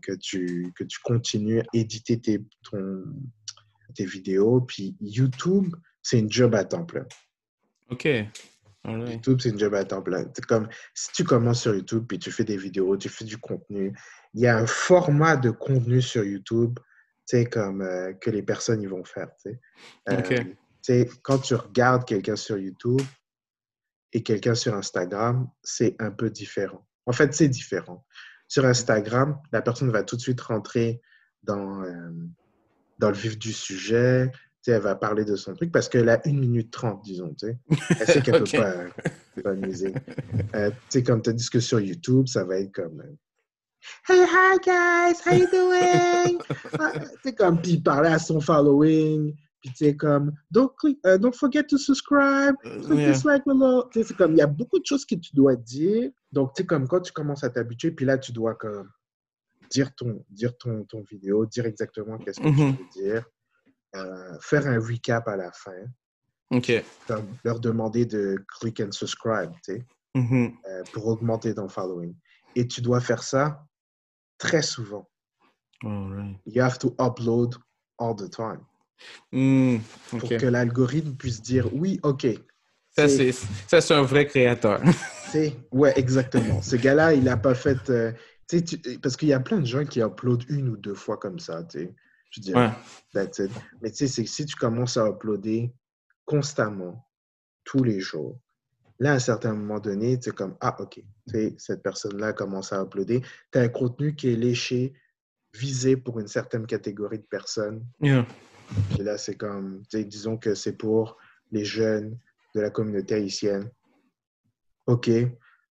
que 0.03 0.13
tu, 0.13 0.73
que 0.77 0.85
tu 0.85 0.99
continues 1.05 1.61
à 1.61 1.65
éditer 1.73 2.21
tes, 2.21 2.45
ton, 2.69 3.05
tes 3.95 4.05
vidéos. 4.05 4.61
Puis 4.61 4.97
YouTube, 5.01 5.75
c'est 6.07 6.21
une 6.21 6.31
job 6.31 6.55
à 6.55 6.65
temps 6.65 6.85
plein. 6.85 7.05
OK. 7.91 8.07
YouTube, 8.85 9.41
c'est 9.43 9.49
une 9.49 9.59
job 9.59 9.75
à 9.75 9.85
temps 9.85 10.03
plein. 10.03 10.25
comme 10.47 10.69
si 10.95 11.11
tu 11.11 11.25
commences 11.25 11.63
sur 11.63 11.75
YouTube 11.75 12.05
puis 12.07 12.21
tu 12.21 12.31
fais 12.31 12.45
des 12.45 12.57
vidéos, 12.57 12.97
tu 12.97 13.09
fais 13.09 13.25
du 13.25 13.39
contenu, 13.39 13.93
il 14.33 14.41
y 14.41 14.47
a 14.47 14.57
un 14.57 14.69
format 14.69 15.37
de 15.37 15.51
contenu 15.51 16.01
sur 16.01 16.23
YouTube 16.23 16.79
comme 17.51 17.83
euh, 17.83 18.13
que 18.13 18.31
les 18.31 18.45
personnes 18.45 18.83
y 18.83 18.87
vont 18.87 19.03
faire. 19.03 19.29
Euh, 20.09 20.45
quand 21.23 21.39
tu 21.39 21.57
regardes 21.57 22.05
quelqu'un 22.05 22.37
sur 22.37 22.57
YouTube 22.57 23.03
et 24.13 24.23
quelqu'un 24.23 24.55
sur 24.55 24.77
Instagram, 24.77 25.49
c'est 25.65 25.97
un 25.99 26.13
peu 26.13 26.31
différent. 26.31 26.87
En 27.07 27.13
fait, 27.13 27.35
c'est 27.35 27.49
différent. 27.49 28.07
Sur 28.47 28.65
Instagram, 28.65 29.41
la 29.51 29.61
personne 29.61 29.91
va 29.91 30.05
tout 30.05 30.15
de 30.15 30.21
suite 30.21 30.41
rentrer 30.41 31.01
dans, 31.43 31.83
euh, 31.83 32.11
dans 33.01 33.09
le 33.09 33.17
vif 33.17 33.37
du 33.37 33.53
sujet, 33.53 34.31
elle 34.71 34.83
va 34.83 34.95
parler 34.95 35.25
de 35.25 35.37
son 35.37 35.55
truc 35.55 35.73
parce 35.73 35.89
qu'elle 35.89 36.09
a 36.09 36.27
une 36.27 36.41
minute 36.41 36.71
trente, 36.71 37.03
disons. 37.05 37.35
Elle 37.41 38.07
sait 38.07 38.23
qu'elle 38.23 38.41
ne 38.43 38.47
peut 38.51 38.59
pas, 38.59 39.43
pas 39.43 39.51
amuser. 39.51 39.95
Euh, 40.55 40.71
comme 41.05 41.23
tu 41.23 41.35
dit 41.35 41.51
que 41.51 41.61
sur 41.61 41.81
YouTube, 41.81 42.27
ça 42.27 42.45
va 42.45 42.59
être 42.59 42.73
comme 42.73 43.01
euh, 43.01 43.17
Hey, 44.09 44.25
hi 44.25 44.59
guys, 44.65 45.21
how 45.25 45.35
you 45.35 45.47
doing? 45.51 46.39
c'est 47.23 47.35
comme, 47.35 47.61
puis 47.61 47.79
parler 47.79 48.09
à 48.09 48.19
son 48.19 48.41
following, 48.41 49.35
puis 49.61 49.71
tu 49.71 49.85
sais, 49.85 49.97
comme, 49.97 50.33
don't, 50.51 50.71
click, 50.77 50.99
uh, 51.05 51.19
don't 51.19 51.35
forget 51.35 51.65
to 51.65 51.79
subscribe, 51.79 52.55
click 52.63 52.99
yeah. 52.99 53.13
this 53.13 53.25
like 53.25 53.45
below. 53.45 53.89
C'est 53.93 54.17
comme, 54.17 54.33
il 54.33 54.39
y 54.39 54.43
a 54.43 54.47
beaucoup 54.47 54.79
de 54.79 54.87
choses 54.87 55.05
que 55.05 55.15
tu 55.15 55.35
dois 55.35 55.57
dire. 55.57 56.11
Donc, 56.33 56.55
tu 56.55 56.63
sais, 56.63 56.67
comme 56.67 56.89
quand 56.89 57.01
tu 57.01 57.13
commences 57.13 57.45
à 57.45 57.51
t'habituer, 57.51 57.93
puis 57.93 58.07
là, 58.07 58.19
tu 58.19 58.33
dois 58.33 58.55
comme 58.55 58.91
dire 59.71 59.95
ton, 59.95 60.25
dire 60.31 60.57
ton, 60.59 60.85
ton 60.85 61.03
vidéo, 61.03 61.47
dire 61.47 61.67
exactement 61.67 62.19
qu'est-ce 62.19 62.41
que 62.41 62.47
tu 62.47 62.53
mm-hmm. 62.53 62.77
veux 62.77 63.03
dire. 63.03 63.25
Euh, 63.95 64.37
faire 64.41 64.67
un 64.67 64.79
recap 64.79 65.27
à 65.29 65.37
la 65.37 65.51
fin. 65.53 65.73
OK. 66.51 66.73
Leur 67.45 67.61
demander 67.61 68.05
de 68.05 68.45
click 68.59 68.81
and 68.81 68.93
subscribe, 68.93 69.53
tu 69.65 69.75
sais, 69.75 69.87
mm-hmm. 70.15 70.55
euh, 70.69 70.83
pour 70.93 71.07
augmenter 71.07 71.55
ton 71.55 71.69
following. 71.69 72.15
Et 72.55 72.67
tu 72.67 72.81
dois 72.81 73.01
faire 73.01 73.23
ça 73.23 73.65
très 74.39 74.63
souvent. 74.63 75.09
You 75.83 76.63
have 76.63 76.79
to 76.79 76.95
upload 76.99 77.57
all 77.99 78.15
the 78.17 78.31
time. 78.31 78.61
Mm, 79.33 79.79
pour 80.09 80.29
que 80.29 80.47
l'algorithme 80.47 81.15
puisse 81.17 81.43
dire 81.43 81.73
oui, 81.75 82.01
OK. 82.03 82.27
Ça, 82.97 83.09
c'est 83.81 83.95
un 83.95 84.03
vrai 84.03 84.27
créateur. 84.27 84.81
ouais, 85.73 85.93
exactement. 85.99 86.63
Ce 86.63 86.77
gars-là, 86.77 87.13
il 87.13 87.25
n'a 87.25 87.37
pas 87.37 87.55
fait. 87.55 87.91
Euh, 87.91 88.13
tu, 88.49 88.79
parce 89.03 89.17
qu'il 89.17 89.29
y 89.29 89.35
a 89.35 89.41
plein 89.41 89.59
de 89.59 89.67
gens 89.67 89.85
qui 89.85 90.01
uploadent 90.01 90.45
une 90.49 90.71
ou 90.71 90.77
deux 90.77 90.95
fois 90.95 91.19
comme 91.19 91.39
ça. 91.39 91.63
Tu 91.65 91.81
sais. 91.81 91.95
Je 92.37 92.41
dis, 92.41 92.53
that's 93.13 93.39
it. 93.39 93.51
Mais 93.81 93.91
tu 93.91 93.97
sais, 93.97 94.09
c'est 94.09 94.25
que 94.25 94.31
si 94.31 94.45
tu 94.45 94.57
commences 94.57 94.97
à 94.97 95.09
uploader 95.09 95.73
constamment, 96.27 97.09
tous 97.65 97.83
les 97.83 97.99
jours, 97.99 98.39
là, 98.99 99.13
à 99.13 99.15
un 99.15 99.19
certain 99.19 99.55
moment 99.55 99.81
donné, 99.81 100.19
tu 100.21 100.29
es 100.29 100.33
comme, 100.33 100.57
ah, 100.61 100.77
OK, 100.79 101.03
cette 101.57 101.83
personne-là 101.83 102.33
commence 102.35 102.73
à 102.73 102.83
uploader. 102.83 103.23
Tu 103.53 103.59
as 103.59 103.63
un 103.63 103.69
contenu 103.69 104.15
qui 104.15 104.29
est 104.29 104.37
léché, 104.37 104.93
visé 105.55 105.97
pour 105.97 106.21
une 106.21 106.29
certaine 106.29 106.67
catégorie 106.67 107.19
de 107.19 107.25
personnes. 107.25 107.87
Puis 108.01 109.03
là, 109.03 109.17
c'est 109.17 109.37
comme, 109.37 109.83
disons 109.91 110.37
que 110.37 110.55
c'est 110.55 110.77
pour 110.77 111.17
les 111.51 111.65
jeunes 111.65 112.19
de 112.55 112.61
la 112.61 112.71
communauté 112.71 113.15
haïtienne. 113.15 113.71
OK, 114.87 115.11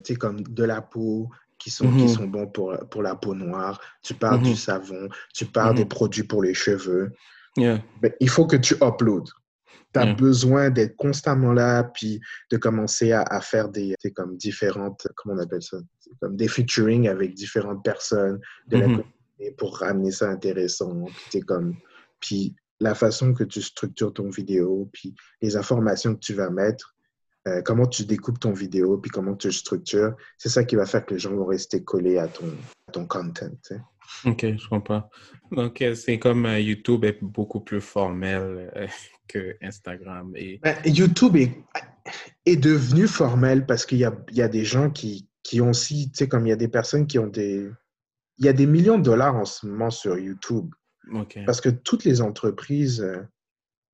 c'est 0.03 0.15
comme 0.15 0.41
de 0.41 0.63
la 0.63 0.81
peau, 0.81 1.29
qui 1.65 1.71
sont, 1.71 1.91
qui 1.91 2.03
mm-hmm. 2.03 2.13
sont 2.13 2.27
bons 2.27 2.45
pour, 2.45 2.77
pour 2.91 3.01
la 3.01 3.15
peau 3.15 3.33
noire. 3.33 3.81
Tu 4.03 4.13
parles 4.13 4.43
du 4.43 4.51
mm-hmm. 4.51 4.55
savon, 4.55 5.09
tu 5.33 5.45
parles 5.45 5.73
des 5.73 5.83
mm-hmm. 5.83 5.87
produits 5.87 6.23
pour 6.23 6.43
les 6.43 6.53
cheveux. 6.53 7.11
Mais 7.57 7.81
il 8.19 8.29
faut 8.29 8.45
que 8.45 8.55
tu 8.55 8.75
uploads. 8.83 9.31
Tu 9.91 9.99
as 9.99 10.13
besoin 10.13 10.69
d'être 10.69 10.95
constamment 10.95 11.53
là, 11.53 11.85
puis 11.85 12.21
de 12.51 12.57
commencer 12.57 13.13
à, 13.13 13.23
à 13.23 13.41
faire 13.41 13.69
des, 13.69 13.95
comme 14.15 14.37
différentes, 14.37 15.07
comment 15.15 15.33
on 15.33 15.39
appelle 15.39 15.63
ça, 15.63 15.77
comme 16.21 16.35
des 16.37 16.47
featuring 16.47 17.07
avec 17.07 17.33
différentes 17.33 17.83
personnes 17.83 18.39
de 18.67 18.77
la 18.77 18.83
communauté 18.83 19.55
pour 19.57 19.79
ramener 19.79 20.11
ça 20.11 20.29
intéressant. 20.29 21.05
Puis, 21.31 21.39
comme, 21.39 21.75
puis 22.19 22.55
la 22.79 22.93
façon 22.93 23.33
que 23.33 23.43
tu 23.43 23.63
structures 23.63 24.13
ton 24.13 24.29
vidéo, 24.29 24.87
puis 24.93 25.15
les 25.41 25.57
informations 25.57 26.13
que 26.13 26.19
tu 26.19 26.35
vas 26.35 26.51
mettre, 26.51 26.94
euh, 27.47 27.61
comment 27.61 27.85
tu 27.85 28.05
découpes 28.05 28.39
ton 28.39 28.53
vidéo, 28.53 28.97
puis 28.97 29.11
comment 29.11 29.35
tu 29.35 29.51
structures, 29.51 30.15
c'est 30.37 30.49
ça 30.49 30.63
qui 30.63 30.75
va 30.75 30.85
faire 30.85 31.05
que 31.05 31.13
les 31.13 31.19
gens 31.19 31.35
vont 31.35 31.45
rester 31.45 31.83
collés 31.83 32.17
à 32.17 32.27
ton, 32.27 32.45
ton 32.91 33.05
content. 33.05 33.51
Ok, 34.25 34.41
je 34.41 34.67
comprends. 34.67 35.09
Donc, 35.51 35.81
euh, 35.81 35.93
c'est 35.93 36.17
comme 36.17 36.47
euh, 36.47 36.59
YouTube 36.59 37.05
est 37.05 37.23
beaucoup 37.23 37.59
plus 37.59 37.81
formel 37.81 38.71
que 39.27 39.55
Instagram. 39.61 40.31
Et... 40.35 40.59
Ben, 40.63 40.75
YouTube 40.85 41.35
est, 41.35 41.55
est, 42.47 42.55
devenu 42.55 43.07
formel 43.07 43.67
parce 43.67 43.85
qu'il 43.85 43.99
y 43.99 44.05
a, 44.05 44.15
y 44.31 44.41
a, 44.41 44.47
des 44.47 44.65
gens 44.65 44.89
qui, 44.89 45.29
qui 45.43 45.61
ont 45.61 45.69
aussi, 45.69 46.09
tu 46.11 46.17
sais, 46.17 46.27
comme 46.27 46.47
il 46.47 46.49
y 46.49 46.53
a 46.53 46.57
des 46.57 46.67
personnes 46.67 47.05
qui 47.05 47.19
ont 47.19 47.27
des... 47.27 47.69
Il 48.37 48.45
y 48.45 48.49
a 48.49 48.53
des 48.53 48.65
millions 48.65 48.97
de 48.97 49.03
dollars 49.03 49.35
en 49.35 49.45
ce 49.45 49.65
moment 49.65 49.91
sur 49.91 50.17
YouTube. 50.17 50.73
Parce 51.45 51.61
que 51.61 51.69
toutes 51.69 52.03
les 52.03 52.21
entreprises 52.21 53.05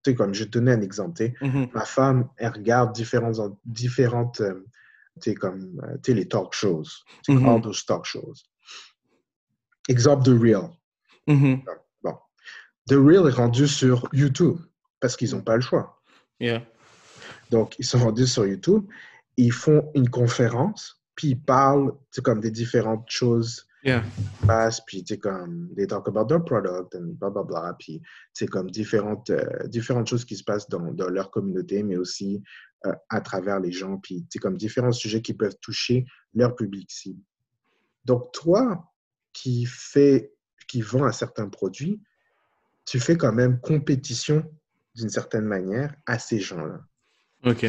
sais, 0.06 0.16
comme 0.16 0.34
je 0.34 0.44
te 0.44 0.50
donnais 0.50 0.74
un 0.74 0.82
exemple, 0.82 1.22
mm-hmm. 1.22 1.70
ma 1.74 1.86
femme, 1.86 2.30
elle 2.38 2.52
regarde 2.52 2.94
différentes, 2.94 3.40
différentes 3.66 4.42
euh, 4.42 4.66
tu 5.22 5.32
sais, 5.32 5.36
comme 5.36 5.80
euh, 5.84 6.14
les 6.14 6.28
talk 6.28 6.54
shows, 6.54 6.86
mm 7.28 7.46
all 7.48 7.62
those 7.62 7.86
talk 7.86 8.06
shows. 8.06 8.34
Exemple 9.90 10.24
de 10.24 10.38
Real. 10.38 10.70
Mm-hmm. 11.28 11.64
Bon. 12.04 12.16
The 12.88 12.94
Real 12.94 13.28
est 13.28 13.36
rendu 13.36 13.68
sur 13.68 14.08
YouTube 14.14 14.58
parce 15.00 15.16
qu'ils 15.16 15.32
n'ont 15.32 15.42
pas 15.42 15.56
le 15.56 15.62
choix. 15.62 16.02
Yeah. 16.40 16.64
Donc, 17.50 17.76
ils 17.78 17.86
sont 17.86 18.00
rendus 18.00 18.28
sur 18.28 18.46
YouTube, 18.46 18.86
ils 19.38 19.52
font 19.52 19.92
une 19.94 20.10
conférence, 20.10 21.02
puis 21.16 21.30
ils 21.30 21.42
parlent 21.42 21.94
comme 22.24 22.40
des 22.40 22.52
différentes 22.52 23.10
choses 23.10 23.68
Yeah. 23.84 24.04
Puis 24.86 25.04
tu 25.04 25.18
comme, 25.18 25.70
they 25.76 25.88
talk 25.88 26.08
about 26.08 26.28
their 26.28 26.44
product, 26.44 26.96
and 26.96 27.18
blah, 27.20 27.30
blah, 27.30 27.44
blah. 27.44 27.76
Puis, 27.80 28.02
c'est 28.34 28.48
comme 28.48 28.70
différentes, 28.70 29.30
euh, 29.30 29.68
différentes 29.68 30.08
choses 30.08 30.26
qui 30.26 30.36
se 30.36 30.44
passent 30.44 30.70
dans, 30.70 30.92
dans 30.94 31.10
leur 31.10 31.32
communauté, 31.32 31.82
mais 31.84 31.98
aussi 31.98 32.44
euh, 32.86 32.94
à 33.10 33.22
travers 33.22 33.60
les 33.60 33.72
gens. 33.72 33.98
Puis, 33.98 34.26
c'est 34.30 34.40
comme 34.40 34.58
différents 34.58 34.92
sujets 34.92 35.22
qui 35.22 35.34
peuvent 35.34 35.58
toucher 35.62 36.06
leur 36.34 36.56
public 36.56 36.92
cible. 36.92 37.22
Donc, 38.06 38.32
toi, 38.34 38.92
qui 39.34 39.66
fais, 39.66 40.34
qui 40.68 40.82
vend 40.82 41.06
un 41.06 41.12
certain 41.12 41.50
produit, 41.50 42.02
tu 42.86 43.00
fais 43.00 43.18
quand 43.18 43.34
même 43.34 43.60
compétition 43.62 44.44
d'une 44.96 45.10
certaine 45.10 45.46
manière 45.46 45.94
à 46.06 46.20
ces 46.20 46.40
gens-là. 46.40 46.82
OK. 47.46 47.66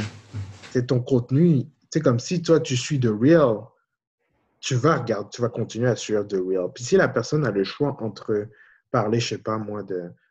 C'est 0.71 0.87
ton 0.87 1.01
contenu. 1.01 1.65
C'est 1.91 2.01
comme 2.01 2.19
si 2.19 2.43
toi, 2.43 2.61
tu 2.61 2.77
suis 2.77 2.99
The 2.99 3.09
Real, 3.09 3.59
tu 4.63 4.77
vas 4.77 4.99
regarder, 4.99 5.29
tu 5.33 5.43
vas 5.43 5.49
continuer 5.49 5.89
à 5.89 5.97
suivre 5.97 6.23
The 6.23 6.39
Real. 6.39 6.71
Puis 6.73 6.85
si 6.85 6.97
la 6.97 7.09
personne 7.09 7.45
a 7.45 7.51
le 7.51 7.65
choix 7.65 7.97
entre 8.01 8.47
parler, 8.93 9.19
je 9.19 9.31
sais 9.31 9.39
pas 9.39 9.59
moi, 9.59 9.83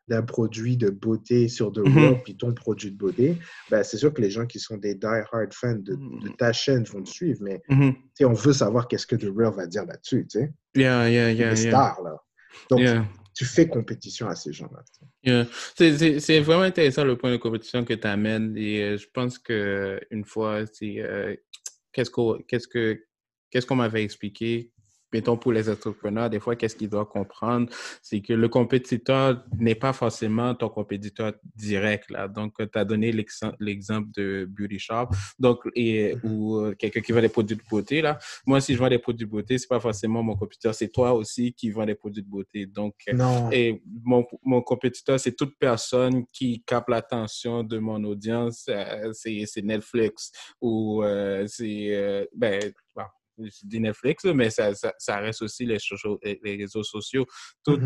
d'un 0.08 0.22
produit 0.22 0.78
de 0.78 0.90
beauté 0.90 1.50
sur 1.50 1.72
The 1.72 1.80
mhm. 1.80 1.98
Real 1.98 2.24
puis 2.24 2.38
ton 2.38 2.54
produit 2.54 2.92
de 2.92 2.98
beauté, 2.98 3.38
ben, 3.70 3.84
c'est 3.84 3.98
sûr 3.98 4.14
que 4.14 4.22
les 4.22 4.30
gens 4.30 4.46
qui 4.46 4.60
sont 4.60 4.78
des 4.78 4.96
die-hard 4.96 5.54
fans 5.54 5.76
de, 5.76 5.96
mhm. 5.96 6.36
ta 6.38 6.54
chaîne 6.54 6.84
vont 6.86 7.04
te 7.04 7.10
suivre, 7.10 7.40
mais 7.42 7.62
mhm. 7.68 7.94
on 8.22 8.34
veut 8.34 8.54
savoir 8.54 8.88
qu'est-ce 8.88 9.06
que 9.06 9.18
The 9.18 9.30
Real 9.36 9.54
va 9.54 9.68
dire 9.68 9.86
là-dessus, 9.86 10.26
tu 10.32 10.40
sais. 10.40 10.54
Yeah, 10.76 11.10
yeah, 11.10 11.32
yeah, 11.32 11.56
stars, 11.56 12.02
là. 12.02 12.16
Donc, 12.70 12.82
tu 13.34 13.46
fais 13.46 13.68
compétition 13.68 14.28
à 14.28 14.36
ces 14.36 14.52
gens-là. 14.54 14.84
Yeah. 15.24 15.48
C'est 15.76 16.40
vraiment 16.42 16.64
intéressant 16.64 17.04
le 17.04 17.18
point 17.18 17.32
de 17.32 17.38
compétition 17.38 17.84
que 17.84 17.94
tu 17.94 18.08
amènes 18.08 18.56
et 18.58 18.82
euh, 18.82 18.98
je 18.98 19.08
pense 19.14 19.40
qu'une 19.40 20.26
fois, 20.26 20.64
euh, 20.84 21.36
qu'est-ce 21.94 22.10
que, 22.10 22.42
qu'est-ce 22.44 22.68
que 22.68 23.02
qu'est-ce 23.52 23.68
qu'on 23.68 23.76
m'avait 23.76 24.04
expliqué 24.04 24.72
mettons 25.14 25.38
pour 25.38 25.52
les 25.52 25.70
entrepreneurs, 25.70 26.30
des 26.30 26.40
fois, 26.40 26.56
qu'est-ce 26.56 26.76
qu'ils 26.76 26.90
doivent 26.90 27.08
comprendre, 27.08 27.70
c'est 28.02 28.22
que 28.22 28.34
le 28.34 28.48
compétiteur 28.50 29.44
n'est 29.60 29.76
pas 29.76 29.94
forcément 29.94 30.56
ton 30.56 30.70
compétiteur 30.70 31.34
direct. 31.56 32.10
Là. 32.10 32.28
Donc, 32.28 32.56
tu 32.58 32.80
as 32.80 32.86
donné 32.86 33.12
l'exemple 33.12 34.08
de 34.16 34.48
Beauty 34.50 34.80
Shop, 34.80 35.10
donc, 35.40 35.60
et, 35.76 36.16
mm-hmm. 36.16 36.20
ou 36.24 36.58
euh, 36.58 36.76
quelqu'un 36.76 37.02
qui 37.02 37.12
vend 37.12 37.22
des 37.22 37.30
produits 37.30 37.58
de 37.58 37.64
beauté. 37.70 38.02
Là. 38.02 38.18
Moi, 38.46 38.62
si 38.62 38.74
je 38.74 38.80
vends 38.80 38.90
des 38.90 39.00
produits 39.00 39.26
de 39.26 39.32
beauté, 39.32 39.58
c'est 39.58 39.68
pas 39.68 39.80
forcément 39.80 40.24
mon 40.24 40.36
compétiteur, 40.36 40.74
c'est 40.74 40.90
toi 40.90 41.14
aussi 41.14 41.54
qui 41.54 41.70
vends 41.72 41.86
des 41.86 41.96
produits 41.96 42.24
de 42.24 42.30
beauté. 42.30 42.66
Donc, 42.66 42.96
non. 43.14 43.50
et 43.52 43.82
mon, 44.04 44.26
mon 44.44 44.62
compétiteur, 44.62 45.20
c'est 45.20 45.36
toute 45.36 45.58
personne 45.60 46.26
qui 46.34 46.64
capte 46.66 46.90
l'attention 46.90 47.64
de 47.64 47.78
mon 47.80 48.04
audience. 48.04 48.66
Euh, 48.70 49.12
c'est 49.14 49.62
Netflix 49.64 50.32
ou 50.62 51.04
euh, 51.04 51.46
c'est, 51.48 52.28
ben, 52.36 52.72
je 53.44 53.68
dis 53.68 53.80
Netflix, 53.80 54.24
mais 54.26 54.50
ça, 54.50 54.72
ça, 54.74 55.18
reste 55.18 55.42
aussi 55.42 55.66
les, 55.66 55.78
les 56.44 56.56
réseaux 56.58 56.84
sociaux. 56.84 57.26
Tout, 57.64 57.80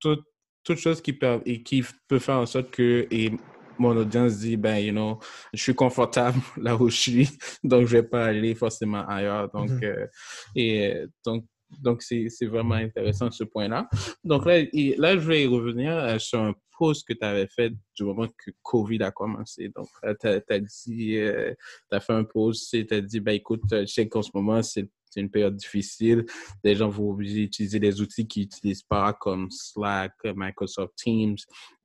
tout, 0.00 0.18
toute 0.64 0.78
chose 0.78 1.00
qui 1.00 1.12
peut, 1.12 1.40
et 1.46 1.62
qui 1.62 1.82
peut 2.08 2.18
faire 2.18 2.36
en 2.36 2.46
sorte 2.46 2.70
que 2.70 3.06
et 3.10 3.32
mon 3.78 3.96
audience 3.96 4.38
dit, 4.38 4.56
ben, 4.56 4.76
you 4.76 4.92
know, 4.92 5.18
je 5.54 5.62
suis 5.62 5.74
confortable 5.74 6.38
là 6.56 6.76
où 6.76 6.88
je 6.90 6.96
suis, 6.96 7.28
donc 7.64 7.86
je 7.86 7.96
vais 7.96 8.02
pas 8.02 8.26
aller 8.26 8.54
forcément 8.54 9.06
ailleurs. 9.06 9.50
Donc, 9.52 9.70
mm-hmm. 9.70 9.84
euh, 9.84 10.06
et 10.54 10.94
donc, 11.24 11.44
donc 11.80 12.02
c'est 12.02 12.46
vraiment 12.46 12.74
intéressant 12.74 13.30
ce 13.30 13.44
point-là. 13.44 13.88
Donc 14.24 14.46
là, 14.46 14.62
là, 14.62 15.18
je 15.18 15.28
vais 15.28 15.46
revenir 15.46 15.92
euh, 15.92 16.18
sur 16.18 16.40
un 16.40 16.54
post 16.78 17.06
que 17.06 17.12
tu 17.12 17.24
avais 17.24 17.46
fait 17.48 17.72
du 17.96 18.04
moment 18.04 18.26
que 18.26 18.50
COVID 18.62 19.02
a 19.02 19.10
commencé. 19.10 19.70
Donc, 19.74 19.88
tu 20.20 20.28
as, 20.28 20.60
dit, 20.60 21.18
tu 21.18 21.96
as 21.96 22.00
fait 22.00 22.12
un 22.12 22.24
post 22.24 22.72
et 22.74 22.86
tu 22.86 22.94
as 22.94 23.00
dit, 23.00 23.20
ben 23.20 23.32
écoute, 23.32 23.62
je 23.70 23.86
sais 23.86 24.08
qu'en 24.08 24.22
ce 24.22 24.30
moment, 24.32 24.62
c'est 24.62 24.88
c'est 25.10 25.20
une 25.20 25.30
période 25.30 25.56
difficile. 25.56 26.24
Les 26.64 26.74
gens 26.74 26.88
vont 26.88 27.10
obliger 27.10 27.40
d'utiliser 27.42 27.78
des 27.78 28.00
outils 28.00 28.26
qu'ils 28.26 28.42
n'utilisent 28.42 28.82
pas 28.82 29.12
comme 29.12 29.50
Slack, 29.50 30.12
Microsoft 30.24 30.94
Teams 30.96 31.36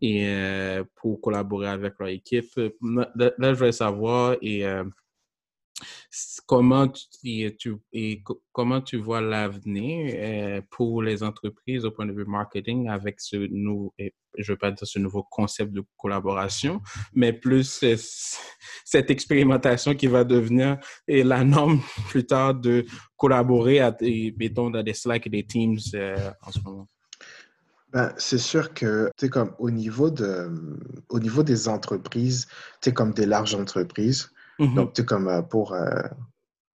et 0.02 0.28
euh, 0.28 0.84
pour 0.96 1.22
collaborer 1.22 1.68
avec 1.68 1.94
leur 2.00 2.10
équipe. 2.10 2.50
Là, 2.56 3.34
je 3.40 3.54
voudrais 3.54 3.72
savoir 3.72 4.38
euh, 4.44 4.84
comment 6.46 6.88
tu, 6.88 7.82
comment 8.52 8.82
tu 8.82 8.98
vois 8.98 9.22
l'avenir 9.22 10.14
euh, 10.16 10.62
pour 10.70 11.02
les 11.02 11.24
entreprises 11.24 11.86
au 11.86 11.92
point 11.92 12.06
de 12.06 12.14
vue 12.14 12.26
marketing 12.26 12.90
avec 12.90 13.20
ce 13.20 13.36
nouveau, 13.36 13.94
je 14.38 14.52
veux 14.52 14.58
pas 14.58 14.72
dire 14.72 14.88
ce 14.88 15.00
nouveau 15.00 15.24
concept 15.24 15.72
de 15.74 15.84
collaboration, 15.98 16.82
mais 17.14 17.34
plus 17.34 17.84
cette 18.86 19.12
expérimentation 19.12 19.94
qui 19.96 20.08
va 20.08 20.24
devenir 20.24 20.78
la 21.08 21.44
norme 21.44 21.82
plus 22.10 22.26
tard 22.26 22.56
de 22.56 22.86
collaborer, 23.18 23.80
à, 23.80 23.96
mettons, 24.38 24.70
dans 24.70 24.84
des 24.84 24.94
Slack 24.94 25.28
et 25.28 25.30
des 25.30 25.46
Teams 25.46 25.80
euh, 25.96 26.32
en 26.42 26.52
ce 26.52 26.60
moment? 26.60 26.88
Ben, 27.94 28.12
c'est 28.18 28.40
sûr 28.40 28.74
que, 28.74 29.12
tu 29.18 29.30
comme 29.30 29.54
au 29.60 29.70
niveau, 29.70 30.10
de, 30.10 30.50
au 31.10 31.20
niveau 31.20 31.44
des 31.44 31.68
entreprises, 31.68 32.48
tu 32.82 32.92
comme 32.92 33.14
des 33.14 33.28
larges 33.28 33.54
entreprises, 33.54 34.32
mm-hmm. 34.66 34.76
donc 34.76 34.94
tu 34.94 35.06
comme 35.06 35.28
euh, 35.28 35.42
pour, 35.42 35.74
euh, 35.74 36.02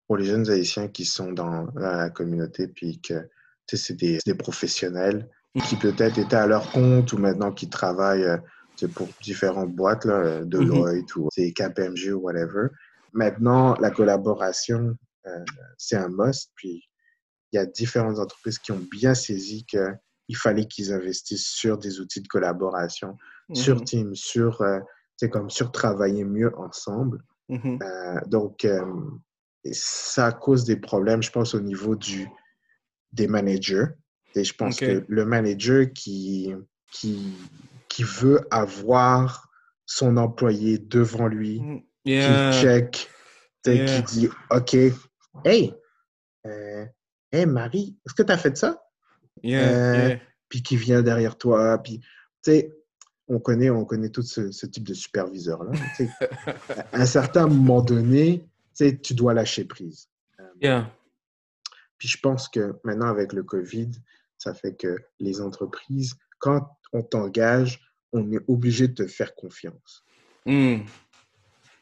pour 0.06 0.16
les 0.16 0.24
jeunes 0.24 0.48
Haïtiens 0.50 0.88
qui 0.88 1.04
sont 1.04 1.32
dans, 1.32 1.66
la 1.74 2.10
communauté, 2.10 2.68
puis 2.68 3.00
que 3.00 3.28
c'est 3.66 3.96
des, 3.96 4.18
des, 4.24 4.34
professionnels 4.34 5.28
qui 5.66 5.76
peut-être 5.76 6.18
étaient 6.18 6.36
à 6.36 6.46
leur 6.46 6.70
compte 6.70 7.12
ou 7.12 7.18
maintenant 7.18 7.50
qui 7.50 7.68
travaillent 7.68 8.38
pour 8.94 9.08
différentes 9.22 9.74
boîtes, 9.74 10.04
là, 10.04 10.40
mm-hmm. 10.40 10.48
Deloitte 10.48 11.16
ou 11.16 11.28
KPMG 11.34 12.12
ou 12.12 12.20
whatever. 12.20 12.68
Maintenant, 13.12 13.74
la 13.80 13.90
collaboration 13.90 14.96
euh, 15.26 15.44
c'est 15.78 15.96
un 15.96 16.08
must. 16.08 16.50
Puis 16.54 16.88
il 17.52 17.56
y 17.56 17.58
a 17.58 17.66
différentes 17.66 18.18
entreprises 18.18 18.58
qui 18.58 18.72
ont 18.72 18.84
bien 18.90 19.14
saisi 19.14 19.64
qu'il 19.66 20.36
fallait 20.36 20.66
qu'ils 20.66 20.92
investissent 20.92 21.48
sur 21.48 21.78
des 21.78 22.00
outils 22.00 22.20
de 22.20 22.28
collaboration, 22.28 23.16
sur. 23.52 23.82
Teams, 23.84 24.14
sur, 24.14 24.60
euh, 24.62 24.80
comme 25.30 25.50
sur 25.50 25.72
travailler 25.72 26.24
mieux 26.24 26.56
ensemble. 26.58 27.22
Mhm. 27.48 27.78
Euh, 27.82 28.20
donc, 28.26 28.66
ça 29.72 30.32
cause 30.32 30.64
des 30.64 30.76
problèmes, 30.76 31.22
je 31.22 31.30
pense, 31.30 31.54
au 31.54 31.60
niveau 31.60 31.96
du, 31.96 32.28
des 33.12 33.26
managers. 33.26 33.86
Et 34.34 34.44
je 34.44 34.54
pense 34.54 34.78
que 34.78 35.04
le 35.06 35.24
manager 35.24 35.86
qui, 35.94 36.54
qui, 36.92 37.34
qui 37.88 38.02
veut 38.02 38.40
avoir 38.50 39.48
son 39.86 40.16
employé 40.16 40.78
devant 40.78 41.26
lui, 41.26 41.60
mm, 41.60 41.80
qui 42.04 42.60
check, 42.60 43.08
qui 43.62 44.02
dit 44.02 44.28
OK, 44.50 44.76
Hey, 45.44 45.74
euh, 46.46 46.86
hey 47.32 47.46
Marie, 47.46 47.96
est-ce 48.06 48.14
que 48.14 48.22
tu 48.22 48.32
as 48.32 48.38
fait 48.38 48.56
ça? 48.56 48.82
Euh, 49.44 50.16
puis 50.48 50.62
qui 50.62 50.76
vient 50.76 51.02
derrière 51.02 51.36
toi. 51.36 51.78
Puis, 51.78 52.00
tu 52.00 52.06
sais, 52.42 52.72
on 53.28 53.38
connaît, 53.38 53.70
on 53.70 53.84
connaît 53.84 54.10
tout 54.10 54.22
ce, 54.22 54.66
type 54.66 54.84
de 54.84 54.94
superviseur-là. 54.94 55.72
à 56.92 57.00
un 57.00 57.06
certain 57.06 57.46
moment 57.46 57.82
donné, 57.82 58.46
tu 58.74 59.14
dois 59.14 59.34
lâcher 59.34 59.64
prise. 59.64 60.08
Euh, 60.40 60.82
puis 61.98 62.08
je 62.08 62.18
pense 62.18 62.48
que 62.48 62.74
maintenant, 62.84 63.08
avec 63.08 63.32
le 63.32 63.42
COVID, 63.42 63.90
ça 64.38 64.54
fait 64.54 64.74
que 64.74 64.98
les 65.18 65.40
entreprises, 65.40 66.14
quand 66.38 66.68
on 66.92 67.02
t'engage, 67.02 67.80
on 68.12 68.30
est 68.32 68.40
obligé 68.48 68.88
de 68.88 68.94
te 68.94 69.06
faire 69.06 69.34
confiance. 69.34 70.04
Hmm. 70.44 70.78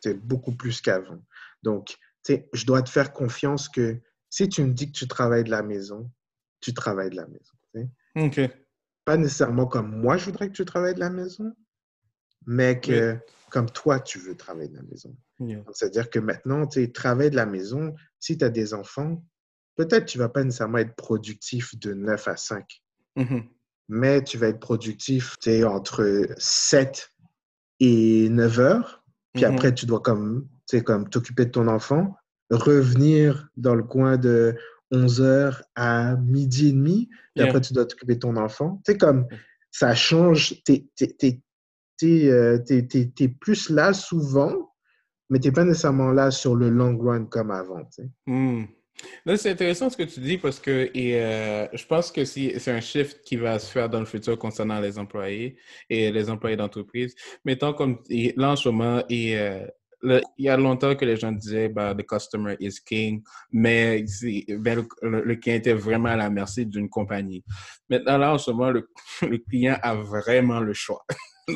C'est 0.01 0.15
beaucoup 0.15 0.53
plus 0.53 0.81
qu'avant. 0.81 1.23
Donc, 1.63 1.97
je 2.29 2.65
dois 2.65 2.83
te 2.83 2.91
faire 2.91 3.13
confiance 3.13 3.69
que 3.69 4.01
si 4.31 4.49
tu 4.49 4.63
me 4.63 4.73
dis 4.73 4.91
que 4.91 4.99
tu 4.99 5.07
travailles 5.07 5.45
de 5.45 5.51
la 5.51 5.63
maison, 5.63 6.11
tu 6.61 6.73
travailles 6.73 7.11
de 7.11 7.17
la 7.17 7.27
maison. 7.27 7.55
OK. 8.17 8.41
Pas 9.05 9.17
nécessairement 9.17 9.67
comme 9.67 10.01
moi, 10.01 10.17
je 10.17 10.27
voudrais 10.27 10.49
que 10.49 10.55
tu 10.55 10.65
travailles 10.65 10.95
de 10.95 11.01
la 11.01 11.11
maison, 11.11 11.55
mais 12.47 12.81
que 12.81 13.19
comme 13.51 13.71
toi, 13.71 14.01
tu 14.01 14.19
veux 14.19 14.37
travailler 14.37 14.69
de 14.69 14.77
la 14.77 14.83
maison. 14.83 15.17
C'est-à-dire 15.73 16.11
que 16.11 16.19
maintenant, 16.19 16.67
tu 16.67 16.91
travailles 16.93 17.31
de 17.31 17.37
la 17.37 17.47
maison, 17.47 17.95
si 18.19 18.39
tu 18.39 18.45
as 18.45 18.51
des 18.51 18.75
enfants, 18.75 19.25
peut-être 19.77 20.07
tu 20.07 20.19
vas 20.19 20.29
pas 20.29 20.43
nécessairement 20.43 20.79
être 20.79 20.97
productif 20.97 21.79
de 21.79 21.93
9 21.93 22.29
à 22.29 22.37
5, 22.37 22.83
mm-hmm. 23.17 23.49
mais 23.89 24.23
tu 24.25 24.39
vas 24.39 24.49
être 24.49 24.61
productif 24.61 25.37
entre 25.67 26.27
7 26.39 27.11
et 27.81 28.29
9 28.29 28.61
heures. 28.61 29.05
Puis 29.33 29.43
mm-hmm. 29.43 29.55
après, 29.55 29.75
tu 29.75 29.87
dois 29.87 30.01
comme 30.01 30.49
comme 30.85 31.09
t'occuper 31.09 31.45
de 31.45 31.51
ton 31.51 31.69
enfant, 31.69 32.17
revenir 32.51 33.49
dans 33.57 33.75
le 33.75 33.85
coin 33.85 34.17
de 34.17 34.57
11h 34.95 35.63
à 35.75 36.17
midi 36.17 36.69
et 36.69 36.73
demi, 36.73 37.09
et 37.37 37.43
après 37.43 37.61
tu 37.61 37.73
dois 37.73 37.87
t'occuper 37.87 38.15
de 38.15 38.21
ton 38.21 38.37
enfant. 38.37 38.81
C'est 38.87 38.99
comme 38.99 39.27
ça 39.71 39.95
change, 39.95 40.63
t'es 40.65 40.87
euh, 42.03 42.59
es, 42.69 43.29
plus 43.29 43.71
là 43.71 43.93
souvent, 43.93 44.73
mais 45.31 45.39
t'es 45.39 45.53
pas 45.53 45.65
nécessairement 45.65 46.11
là 46.11 46.31
sur 46.31 46.55
le 46.55 46.69
long 46.69 46.97
run 46.99 47.27
comme 47.27 47.51
avant. 47.51 47.89
Hmm. 48.27 48.65
C'est 49.37 49.51
intéressant 49.51 49.91
ce 49.91 49.97
que 49.97 50.05
tu 50.05 50.21
dis 50.21 50.39
parce 50.39 50.61
que 50.61 50.91
et, 50.95 51.21
euh, 51.21 51.67
je 51.73 51.85
pense 51.87 52.13
que 52.13 52.25
c'est 52.25 52.69
un 52.69 52.81
shift 52.81 53.23
qui 53.23 53.37
va 53.37 53.59
se 53.59 53.71
faire 53.71 53.89
dans 53.89 54.01
le 54.01 54.07
futur 54.07 54.39
concernant 54.39 54.81
les 54.81 54.99
employés 54.99 55.57
et 55.91 56.13
les 56.13 56.31
employés 56.31 56.57
d'entreprise. 56.57 57.15
Mettons 57.45 57.73
comme 57.73 57.99
là 58.37 58.53
en 58.53 58.57
ce 58.57 58.69
moment, 58.69 59.03
et, 59.09 59.39
euh, 59.39 59.67
il 60.05 60.45
y 60.45 60.49
a 60.49 60.57
longtemps 60.57 60.95
que 60.95 61.05
les 61.05 61.17
gens 61.17 61.33
disaient 61.33 61.69
bah, 61.69 61.95
the 61.95 62.05
customer 62.07 62.57
is 62.61 62.81
king, 62.85 63.23
mais 63.53 64.05
ben, 64.49 64.87
le, 65.03 65.35
client 65.37 65.57
était 65.57 65.75
vraiment 65.75 66.11
à 66.11 66.17
la 66.17 66.31
merci 66.31 66.67
d'une 66.67 66.89
compagnie. 66.89 67.43
Maintenant, 67.89 68.19
là, 68.19 68.35
en 68.35 68.39
ce 68.39 68.51
moment, 68.51 68.71
le, 68.71 69.39
client 69.49 69.77
a 69.83 69.95
vraiment 69.95 70.61
le 70.61 70.75
choix. 70.75 71.05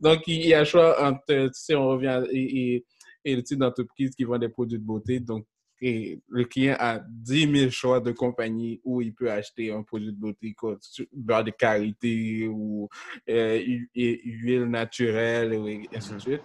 donc, 0.00 0.22
il 0.26 0.46
y 0.46 0.54
a 0.54 0.64
choix 0.64 1.02
entre, 1.02 1.46
tu 1.46 1.50
sais, 1.52 1.74
on 1.74 1.88
revient, 1.88 2.22
et, 2.32 2.84
le 3.24 3.42
type 3.42 3.58
d'entreprise 3.58 4.14
qui 4.14 4.24
vend 4.24 4.38
des 4.38 4.48
produits 4.48 4.78
de 4.78 4.84
beauté. 4.84 5.18
Donc, 5.18 5.46
le 5.80 6.44
client 6.44 6.76
a 6.78 7.00
10 7.06 7.58
000 7.58 7.70
choix 7.70 8.00
de 8.00 8.12
compagnie 8.12 8.80
où 8.84 9.02
il 9.02 9.12
peut 9.14 9.30
acheter 9.30 9.72
un 9.72 9.82
produit 9.82 10.12
de 10.12 10.18
beauté 10.18 10.54
comme 10.54 10.78
beurre 11.12 11.44
de 11.44 11.50
karité 11.50 12.48
ou 12.48 12.88
euh, 13.28 13.62
huile 13.94 14.64
naturelle 14.64 15.52
et 15.52 15.88
ainsi 15.94 16.14
de 16.14 16.18
suite. 16.18 16.42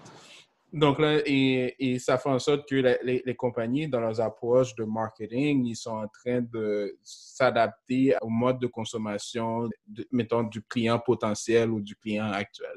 Donc 0.74 1.00
là, 1.00 1.20
et, 1.26 2.00
ça 2.00 2.18
fait 2.18 2.30
en 2.30 2.40
sorte 2.40 2.68
que 2.68 2.76
les, 2.76 3.36
compagnies, 3.36 3.90
dans 3.90 4.00
leurs 4.00 4.22
approches 4.22 4.74
de 4.76 4.86
marketing, 4.86 5.66
ils 5.66 5.76
sont 5.76 5.92
en 5.92 6.08
train 6.08 6.42
de 6.42 6.98
s'adapter 7.04 8.16
au 8.22 8.30
mode 8.30 8.60
de 8.60 8.68
consommation, 8.68 9.68
mettons, 10.12 10.44
du 10.44 10.62
client 10.62 10.98
potentiel 10.98 11.72
ou 11.72 11.82
du 11.82 11.96
client 11.96 12.32
actuel. 12.32 12.76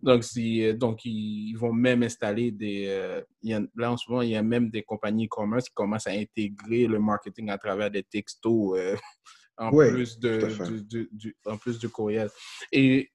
Donc, 0.00 0.24
si, 0.24 0.72
donc 0.74 1.04
ils 1.04 1.54
vont 1.54 1.72
même 1.72 2.02
installer 2.02 2.50
des... 2.50 2.86
Euh, 2.88 3.20
là, 3.76 3.92
en 3.92 3.96
ce 3.98 4.10
moment, 4.10 4.22
il 4.22 4.30
y 4.30 4.36
a 4.36 4.42
même 4.42 4.70
des 4.70 4.82
compagnies 4.82 5.26
e-commerce 5.26 5.68
qui 5.68 5.74
commencent 5.74 6.06
à 6.06 6.12
intégrer 6.12 6.86
le 6.86 6.98
marketing 6.98 7.50
à 7.50 7.58
travers 7.58 7.90
des 7.90 8.04
textos. 8.04 8.78
Euh, 8.78 8.96
en, 9.58 9.70
plus 9.70 10.18
de, 10.18 10.80
du, 10.80 11.08
du, 11.12 11.36
en 11.46 11.56
plus 11.56 11.78
du 11.78 11.88
courriel. 11.88 12.28
Et 12.72 13.10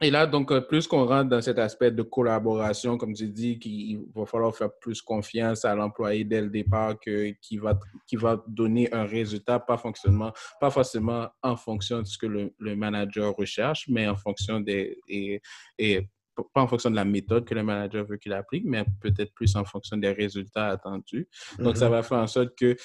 et 0.00 0.10
là, 0.10 0.26
donc, 0.26 0.52
euh, 0.52 0.60
plus 0.60 0.86
qu'on 0.86 1.04
rentre 1.06 1.28
dans 1.28 1.40
cet 1.40 1.58
aspect 1.58 1.90
de 1.90 2.02
collaboration, 2.02 2.96
comme 2.96 3.14
tu 3.14 3.28
dis, 3.28 3.58
qu'il 3.58 4.00
va 4.14 4.26
falloir 4.26 4.54
faire 4.54 4.70
plus 4.80 5.02
confiance 5.02 5.64
à 5.64 5.74
l'employé 5.74 6.24
dès 6.24 6.40
le 6.40 6.50
départ, 6.50 6.98
que, 7.00 7.32
qui, 7.40 7.58
va, 7.58 7.78
qui 8.06 8.16
va 8.16 8.42
donner 8.46 8.92
un 8.94 9.04
résultat, 9.04 9.58
pas, 9.58 9.76
fonctionnement, 9.76 10.32
pas 10.60 10.70
forcément 10.70 11.28
en 11.42 11.56
fonction 11.56 12.00
de 12.00 12.06
ce 12.06 12.16
que 12.16 12.26
le, 12.26 12.76
manager 12.76 13.34
recherche, 13.34 13.86
mais 13.88 14.06
en 14.06 14.16
fonction 14.16 14.60
des... 14.60 14.98
Et, 15.08 15.40
et, 15.78 16.08
pas 16.54 16.62
en 16.62 16.68
fonction 16.68 16.88
de 16.88 16.94
la 16.94 17.04
méthode 17.04 17.44
que 17.44 17.52
le 17.52 17.64
manager 17.64 18.04
veut 18.04 18.16
qu'il 18.16 18.32
applique, 18.32 18.62
mais 18.64 18.84
peut-être 19.00 19.34
plus 19.34 19.56
en 19.56 19.64
fonction 19.64 19.96
des 19.96 20.12
résultats 20.12 20.68
attendus. 20.68 21.26
Donc, 21.58 21.76
ça 21.76 21.88
mm-hmm. 21.88 21.90
va 21.90 22.02
faire 22.04 22.18
en 22.18 22.28
sorte 22.28 22.56
que 22.56 22.76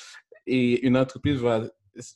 et 0.45 0.85
une 0.85 0.97
entreprise 0.97 1.37
va 1.37 1.61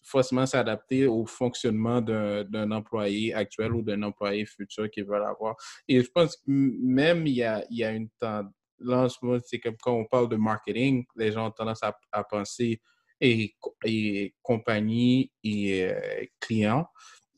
forcément 0.03 0.45
s'adapter 0.45 1.05
au 1.07 1.25
fonctionnement 1.25 2.01
d'un 2.01 2.71
employé 2.71 3.33
actuel 3.33 3.73
ou 3.73 3.81
d'un 3.81 4.01
employé 4.03 4.45
futur 4.45 4.89
qu'ils 4.89 5.05
veulent 5.05 5.25
avoir. 5.25 5.55
Et 5.87 6.01
je 6.01 6.09
pense 6.09 6.37
que 6.37 6.43
même 6.47 7.27
il 7.27 7.33
y 7.33 7.43
a, 7.43 7.63
il 7.69 7.77
y 7.77 7.83
a 7.83 7.91
une 7.91 8.09
tendance, 8.19 9.19
c'est 9.45 9.59
comme 9.59 9.77
quand 9.81 9.93
on 9.93 10.05
parle 10.05 10.29
de 10.29 10.35
marketing, 10.35 11.05
les 11.15 11.31
gens 11.31 11.47
ont 11.47 11.51
tendance 11.51 11.81
à, 11.83 12.23
penser 12.23 12.81
et, 13.21 13.55
et, 13.85 14.33
compagnie 14.41 15.31
et 15.43 15.83
euh, 15.83 16.25
client. 16.39 16.87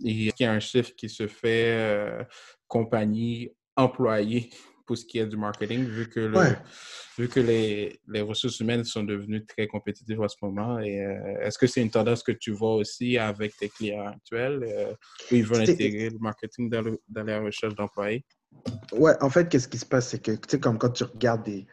Et 0.04 0.12
il 0.12 0.34
y 0.40 0.44
a 0.46 0.52
un 0.52 0.60
chiffre 0.60 0.92
qui 0.96 1.10
se 1.10 1.28
fait 1.28 1.72
euh, 1.72 2.24
compagnie 2.68 3.52
employés 3.76 4.50
pour 4.90 4.98
ce 4.98 5.06
qui 5.06 5.20
est 5.20 5.28
du 5.28 5.38
marketing, 5.38 5.86
vu 5.86 6.10
que, 6.10 6.34
vu 7.16 7.28
que 7.28 7.40
les, 7.40 8.00
les, 8.08 8.22
ressources 8.22 8.60
humaines 8.60 8.84
sont 8.84 9.04
devenues 9.04 9.46
très 9.46 9.68
compétitives 9.68 10.20
en 10.20 10.28
ce 10.28 10.36
moment. 10.42 10.80
Et 10.80 11.00
euh, 11.00 11.42
est-ce 11.42 11.60
que 11.60 11.68
c'est 11.68 11.84
une 11.84 11.92
tendance 11.92 12.24
que 12.24 12.32
tu 12.32 12.50
vois 12.50 12.74
aussi 12.74 13.16
avec 13.20 13.56
tes 13.56 13.70
clients 13.70 14.08
actuels, 14.08 14.66
euh, 14.68 14.92
où 15.32 15.36
ils 15.36 15.46
veulent 15.46 15.62
intégrer 15.62 16.10
le 16.10 16.18
marketing 16.18 16.72
dans, 16.72 16.84
dans 17.08 17.24
la 17.24 17.40
recherche 17.40 17.76
d'employés? 17.76 18.26
Ouais, 18.92 19.14
en 19.22 19.30
fait, 19.30 19.48
qu'est-ce 19.48 19.68
qui 19.68 19.78
se 19.78 19.86
passe, 19.86 20.10
c'est 20.10 20.24
que, 20.24 20.32
tu 20.32 20.40
sais, 20.50 20.60
comme 20.60 20.80
quand 20.80 20.90
tu 20.90 21.04
regardes 21.04 21.44
des, 21.44 21.68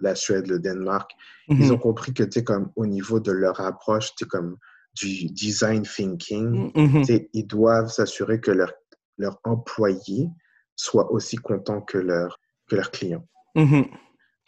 la 0.00 0.14
Suède, 0.14 0.46
le 0.46 0.58
Danemark, 0.58 1.10
ils 1.48 1.56
mm-hmm. 1.56 1.72
ont 1.72 1.78
compris 1.78 2.14
que, 2.14 2.22
tu 2.22 2.32
sais, 2.32 2.44
comme 2.44 2.72
au 2.74 2.86
niveau 2.86 3.20
de 3.20 3.32
leur 3.32 3.60
approche, 3.60 4.14
tu 4.14 4.24
sais, 4.24 4.28
comme 4.28 4.56
du 4.94 5.26
design 5.26 5.82
thinking, 5.82 6.72
mm-hmm. 6.72 7.28
ils 7.34 7.46
doivent 7.46 7.90
s'assurer 7.90 8.40
que 8.40 8.50
leurs 8.50 8.72
leur 9.18 9.38
employés 9.44 10.30
soient 10.74 11.12
aussi 11.12 11.36
contents 11.36 11.82
que 11.82 11.98
leurs 11.98 12.38
que 12.72 12.76
leurs 12.76 12.90
clients. 12.90 13.26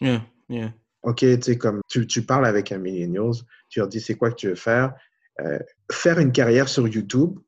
Yeah, 0.01 0.23
yeah. 0.49 0.73
OK, 1.03 1.19
tu 1.19 1.43
sais, 1.43 1.59
comme 1.59 1.81
tu, 1.89 2.07
tu, 2.07 2.23
parles 2.23 2.47
avec 2.47 2.73
un 2.73 2.79
millennials, 2.79 3.35
tu 3.69 3.79
leur 3.79 3.89
dis 3.89 4.01
c'est 4.01 4.15
quoi 4.15 4.31
que 4.31 4.37
tu 4.37 4.49
veux 4.49 4.55
faire? 4.55 4.95
Euh, 5.41 5.59
faire 5.93 6.19
une 6.19 6.33
carrière 6.33 6.69
sur 6.69 6.89
YouTube, 6.89 7.39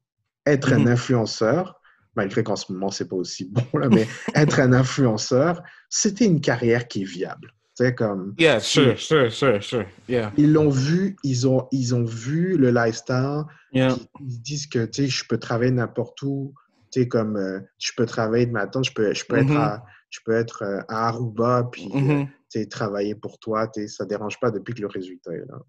être 0.45 0.73
un 0.73 0.85
mm-hmm. 0.85 0.91
influenceur, 0.91 1.81
malgré 2.15 2.43
qu'en 2.43 2.57
ce 2.57 2.71
moment, 2.73 2.91
c'est 2.91 3.09
pas 3.09 3.17
aussi 3.17 3.47
bon, 3.51 3.79
là, 3.79 3.89
mais 3.89 4.07
être 4.35 4.61
un 4.61 4.73
influenceur, 4.73 5.63
c'était 5.89 6.27
une 6.27 6.41
carrière 6.41 6.87
qui 6.87 7.03
est 7.03 7.07
viable. 7.07 7.53
C'est 7.75 7.95
comme. 7.95 8.35
Yeah, 8.39 8.61
sure, 8.61 8.99
sure, 8.99 9.31
sure, 9.31 9.63
sure. 9.63 9.87
Yeah. 10.09 10.33
Ils 10.39 10.53
l'ont 10.53 10.71
vu, 10.71 11.17
ils 11.23 11.47
ont, 11.47 11.69
ils 11.73 11.95
ont 11.95 12.05
vu 12.05 12.57
le 12.57 12.71
lifestyle. 12.71 13.43
Yeah. 13.73 13.97
Ils, 14.21 14.41
disent 14.41 14.67
que, 14.67 14.87
tu 14.87 15.05
sais, 15.05 15.09
je 15.09 15.25
peux 15.29 15.37
travailler 15.39 15.73
n'importe 15.73 16.23
où. 16.23 16.55
Tu 16.97 17.03
sais, 17.03 17.09
comme, 17.09 17.37
euh, 17.37 17.61
je 17.79 17.93
peux 17.95 18.07
travailler 18.07 18.47
de 18.47 18.53
matin, 18.53 18.83
je 18.83 18.91
peux, 18.91 19.13
je 19.13 19.27
peux 19.27 19.37
être 19.37 19.49
mm-hmm. 19.49 19.59
à, 19.59 19.85
je 20.09 20.21
peux 20.25 20.33
être 20.33 20.63
euh, 20.63 20.81
à 20.89 21.09
Aruba, 21.09 21.69
puis 21.71 21.89
mm 21.93 22.27
travailler 22.71 23.15
pour 23.15 23.39
toi, 23.39 23.71
ça 23.87 24.05
ne 24.05 24.09
dérange 24.09 24.41
pas 24.41 24.51
depuis 24.51 24.73
que 24.73 24.81
le 24.81 24.87
résultat 24.87 25.31
est 25.35 25.45
là. 25.45 25.61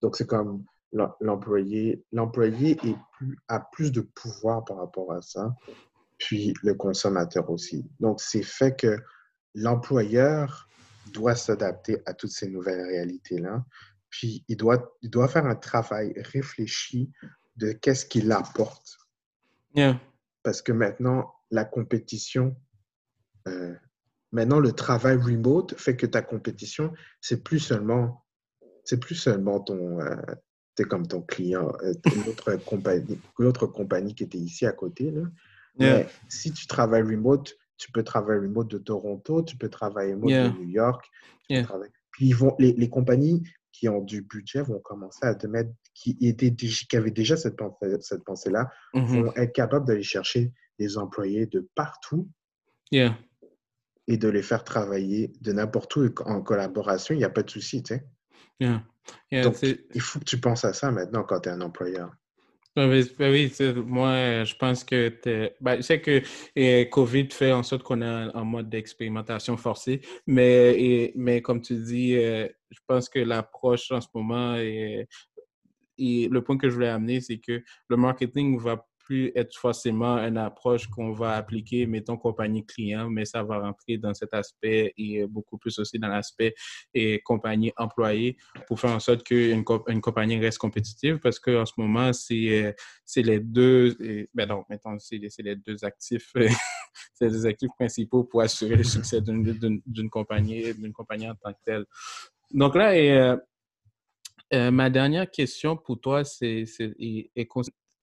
Donc, 0.00 0.16
c'est 0.16 0.26
comme 0.26 0.64
l'employé 1.20 2.02
l'employé 2.10 2.76
plus, 3.18 3.36
a 3.48 3.60
plus 3.60 3.92
de 3.92 4.00
pouvoir 4.00 4.64
par 4.64 4.78
rapport 4.78 5.12
à 5.12 5.20
ça, 5.20 5.54
puis 6.16 6.54
le 6.62 6.72
consommateur 6.72 7.50
aussi. 7.50 7.84
Donc, 8.00 8.22
c'est 8.22 8.42
fait 8.42 8.74
que 8.74 8.98
l'employeur 9.54 10.70
doit 11.12 11.34
s'adapter 11.34 12.00
à 12.06 12.14
toutes 12.14 12.30
ces 12.30 12.48
nouvelles 12.48 12.86
réalités-là, 12.86 13.62
puis 14.08 14.42
il 14.48 14.56
doit, 14.56 14.96
il 15.02 15.10
doit 15.10 15.28
faire 15.28 15.44
un 15.44 15.54
travail 15.54 16.14
réfléchi 16.16 17.12
de 17.56 17.72
qu'est-ce 17.72 18.06
qu'il 18.06 18.32
apporte. 18.32 18.96
Parce 20.42 20.62
que 20.62 20.72
maintenant, 20.72 21.32
la 21.50 21.64
compétition 21.64 22.56
euh, 23.46 23.74
maintenant, 24.32 24.60
le 24.60 24.72
travail 24.72 25.16
remote 25.16 25.74
fait 25.78 25.96
que 25.96 26.06
ta 26.06 26.22
compétition, 26.22 26.92
c'est 27.20 27.42
plus 27.42 27.58
seulement, 27.58 28.24
c'est 28.84 28.98
plus 28.98 29.14
seulement 29.14 29.60
ton, 29.60 30.00
euh, 30.00 30.84
comme 30.88 31.06
ton 31.06 31.22
client, 31.22 31.72
euh, 31.82 31.92
l'autre 32.26 32.56
compagnie, 32.66 33.18
l'autre 33.38 33.66
compagnie 33.66 34.14
qui 34.14 34.24
était 34.24 34.38
ici 34.38 34.66
à 34.66 34.72
côté. 34.72 35.10
Là. 35.10 35.22
Mais 35.78 36.06
si 36.28 36.52
tu 36.52 36.66
travailles 36.66 37.02
remote, 37.02 37.54
tu 37.76 37.92
peux 37.92 38.02
travailler 38.02 38.40
remote 38.40 38.68
de 38.68 38.78
Toronto, 38.78 39.42
tu 39.42 39.56
peux 39.58 39.68
travailler 39.68 40.14
remote 40.14 40.30
de 40.30 40.58
New 40.58 40.68
York. 40.70 41.04
Puis 42.12 42.28
ils 42.28 42.34
vont, 42.34 42.56
les, 42.58 42.72
les, 42.72 42.88
compagnies 42.88 43.42
qui 43.78 43.88
ont 43.88 44.00
du 44.00 44.22
budget 44.22 44.62
vont 44.62 44.80
commencer 44.80 45.26
à 45.26 45.34
te 45.34 45.46
mettre, 45.46 45.70
qui, 45.94 46.16
étaient, 46.20 46.54
qui 46.54 46.96
avaient 46.96 47.10
déjà 47.10 47.36
cette 47.36 47.56
pensée-là, 47.56 47.98
cette 48.00 48.24
pensée 48.24 48.50
-là, 48.50 48.68
vont 48.94 49.32
être 49.36 49.52
capables 49.52 49.86
d'aller 49.86 50.02
chercher 50.02 50.52
des 50.78 50.98
employés 50.98 51.46
de 51.46 51.68
partout. 51.74 52.28
Yeah 52.90 53.16
et 54.08 54.16
de 54.16 54.28
les 54.28 54.42
faire 54.42 54.64
travailler 54.64 55.32
de 55.40 55.52
n'importe 55.52 55.96
où 55.96 56.08
en 56.24 56.40
collaboration, 56.40 57.14
il 57.14 57.18
n'y 57.18 57.24
a 57.24 57.30
pas 57.30 57.42
de 57.42 57.50
souci, 57.50 57.82
tu 57.82 57.94
sais. 57.94 58.06
Donc, 59.42 59.56
il 59.62 60.00
faut 60.00 60.18
que 60.18 60.24
tu 60.24 60.38
penses 60.38 60.64
à 60.64 60.72
ça 60.72 60.90
maintenant 60.90 61.22
quand 61.24 61.40
tu 61.40 61.48
es 61.48 61.52
un 61.52 61.60
employeur. 61.60 62.10
Ben 62.74 62.90
oui, 62.90 63.50
moi, 63.86 64.44
je 64.44 64.54
pense 64.54 64.84
que 64.84 65.10
ben, 65.62 65.76
je 65.76 65.80
sais 65.80 66.00
que 66.00 66.20
et, 66.54 66.90
COVID 66.90 67.28
fait 67.30 67.50
en 67.52 67.62
sorte 67.62 67.82
qu'on 67.82 68.02
est 68.02 68.34
en 68.34 68.44
mode 68.44 68.68
d'expérimentation 68.68 69.56
forcée, 69.56 70.02
mais, 70.26 71.10
mais 71.16 71.40
comme 71.40 71.62
tu 71.62 71.74
dis, 71.76 72.16
euh, 72.16 72.46
je 72.70 72.80
pense 72.86 73.08
que 73.08 73.18
l'approche 73.18 73.90
en 73.90 74.00
ce 74.00 74.08
moment, 74.14 74.56
et 74.56 75.06
le 75.98 76.40
point 76.40 76.58
que 76.58 76.68
je 76.68 76.74
voulais 76.74 76.88
amener, 76.88 77.20
c'est 77.20 77.38
que 77.38 77.62
le 77.88 77.96
marketing 77.96 78.58
va 78.58 78.86
plus 79.06 79.30
être 79.36 79.56
forcément 79.56 80.18
une 80.18 80.36
approche 80.36 80.88
qu'on 80.88 81.12
va 81.12 81.36
appliquer, 81.36 81.86
mettons, 81.86 82.16
compagnie 82.16 82.66
client, 82.66 83.08
mais 83.08 83.24
ça 83.24 83.44
va 83.44 83.60
rentrer 83.60 83.98
dans 83.98 84.12
cet 84.14 84.34
aspect 84.34 84.92
et 84.98 85.24
beaucoup 85.26 85.58
plus 85.58 85.78
aussi 85.78 85.98
dans 85.98 86.08
l'aspect 86.08 86.54
compagnie 87.24 87.72
employée 87.76 88.36
pour 88.66 88.80
faire 88.80 88.90
en 88.90 88.98
sorte 88.98 89.22
qu'une 89.22 89.64
une 89.86 90.00
compagnie 90.00 90.38
reste 90.38 90.58
compétitive 90.58 91.18
parce 91.20 91.38
qu'en 91.38 91.64
ce 91.64 91.74
moment, 91.76 92.12
c'est 92.12 92.74
les 93.16 93.40
deux, 93.40 93.96
ben 94.34 94.48
non, 94.48 94.64
mettons, 94.68 94.98
c'est 94.98 95.20
les 95.38 95.56
deux 95.56 95.84
actifs, 95.84 96.32
les 97.20 97.46
actifs 97.46 97.70
principaux 97.78 98.24
pour 98.24 98.42
assurer 98.42 98.74
le 98.74 98.84
succès 98.84 99.20
d'une 99.20 100.10
compagnie, 100.10 100.74
d'une 100.74 100.92
compagnie 100.92 101.30
en 101.30 101.36
tant 101.36 101.52
que 101.52 101.58
telle. 101.64 101.84
Donc 102.52 102.74
là, 102.74 102.96
et, 102.96 103.12
euh, 103.12 103.36
euh, 104.54 104.70
ma 104.70 104.90
dernière 104.90 105.30
question 105.30 105.76
pour 105.76 106.00
toi, 106.00 106.24
c'est 106.24 106.64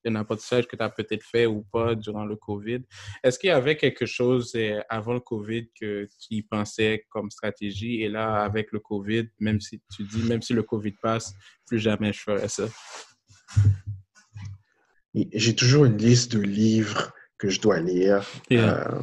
un 0.06 0.16
apprentissage 0.16 0.68
que 0.68 0.76
tu 0.76 0.84
as 0.84 0.90
peut-être 0.90 1.24
fait 1.24 1.46
ou 1.46 1.64
pas 1.72 1.96
durant 1.96 2.26
le 2.26 2.36
COVID. 2.36 2.82
Est-ce 3.24 3.40
qu'il 3.40 3.48
y 3.48 3.52
avait 3.52 3.78
quelque 3.78 4.06
chose 4.06 4.52
euh, 4.56 4.82
avant 4.90 5.14
le 5.14 5.22
COVID 5.22 5.70
que 5.80 6.10
tu 6.20 6.44
pensais 6.44 7.06
comme 7.10 7.32
stratégie? 7.32 8.02
Et 8.02 8.10
là, 8.10 8.44
avec 8.44 8.72
le 8.74 8.80
COVID, 8.80 9.30
même 9.40 9.62
si 9.62 9.82
tu 9.96 10.04
dis, 10.04 10.24
même 10.24 10.42
si 10.42 10.54
le 10.54 10.64
COVID 10.64 10.94
passe, 11.02 11.34
plus 11.66 11.80
jamais 11.80 12.12
je 12.12 12.20
ferais 12.20 12.50
ça? 12.50 12.66
J'ai 15.14 15.56
toujours 15.56 15.86
une 15.86 15.98
liste 15.98 16.36
de 16.36 16.42
livres 16.42 17.14
que 17.38 17.50
je 17.50 17.62
dois 17.62 17.80
lire. 17.80 18.26
Euh, 18.52 19.02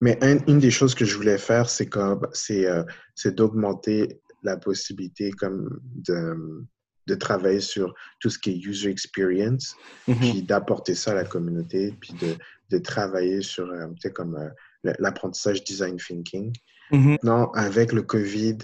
mais 0.00 0.18
une 0.46 0.58
des 0.58 0.70
choses 0.70 0.94
que 0.94 1.04
je 1.04 1.16
voulais 1.16 1.38
faire, 1.38 1.68
c'est 1.68 1.88
euh, 1.96 2.84
d'augmenter 3.26 4.20
la 4.42 4.56
possibilité 4.56 5.30
comme 5.32 5.80
de 5.94 6.64
de 7.08 7.14
travailler 7.14 7.60
sur 7.60 7.94
tout 8.20 8.30
ce 8.30 8.38
qui 8.38 8.50
est 8.50 8.58
user 8.58 8.90
experience, 8.90 9.74
mm-hmm. 10.06 10.18
puis 10.18 10.42
d'apporter 10.42 10.94
ça 10.94 11.12
à 11.12 11.14
la 11.14 11.24
communauté, 11.24 11.94
puis 11.98 12.12
de, 12.20 12.36
de 12.70 12.78
travailler 12.78 13.42
sur, 13.42 13.68
euh, 13.68 13.86
comme 14.14 14.36
euh, 14.36 14.92
l'apprentissage 14.98 15.64
design 15.64 15.96
thinking. 15.96 16.52
Mm-hmm. 16.92 17.18
Non, 17.24 17.50
avec 17.54 17.92
le 17.92 18.02
COVID, 18.02 18.58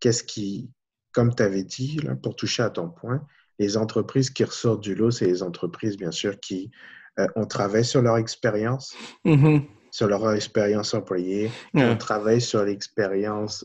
qu'est-ce 0.00 0.22
qui, 0.22 0.70
comme 1.12 1.34
tu 1.34 1.42
avais 1.42 1.64
dit, 1.64 1.98
là, 1.98 2.14
pour 2.14 2.36
toucher 2.36 2.62
à 2.62 2.70
ton 2.70 2.88
point, 2.88 3.26
les 3.58 3.76
entreprises 3.76 4.30
qui 4.30 4.44
ressortent 4.44 4.82
du 4.82 4.94
lot, 4.94 5.10
c'est 5.10 5.26
les 5.26 5.42
entreprises, 5.42 5.96
bien 5.96 6.12
sûr, 6.12 6.38
qui 6.38 6.70
euh, 7.18 7.26
ont 7.34 7.46
travaillé 7.46 7.84
sur 7.84 8.00
leur 8.00 8.16
expérience, 8.16 8.94
mm-hmm. 9.24 9.66
Sur 9.90 10.06
leur 10.06 10.32
expérience 10.32 10.94
employée, 10.94 11.50
on 11.74 11.96
travaille 11.96 12.40
sur 12.40 12.64
l'expérience 12.64 13.64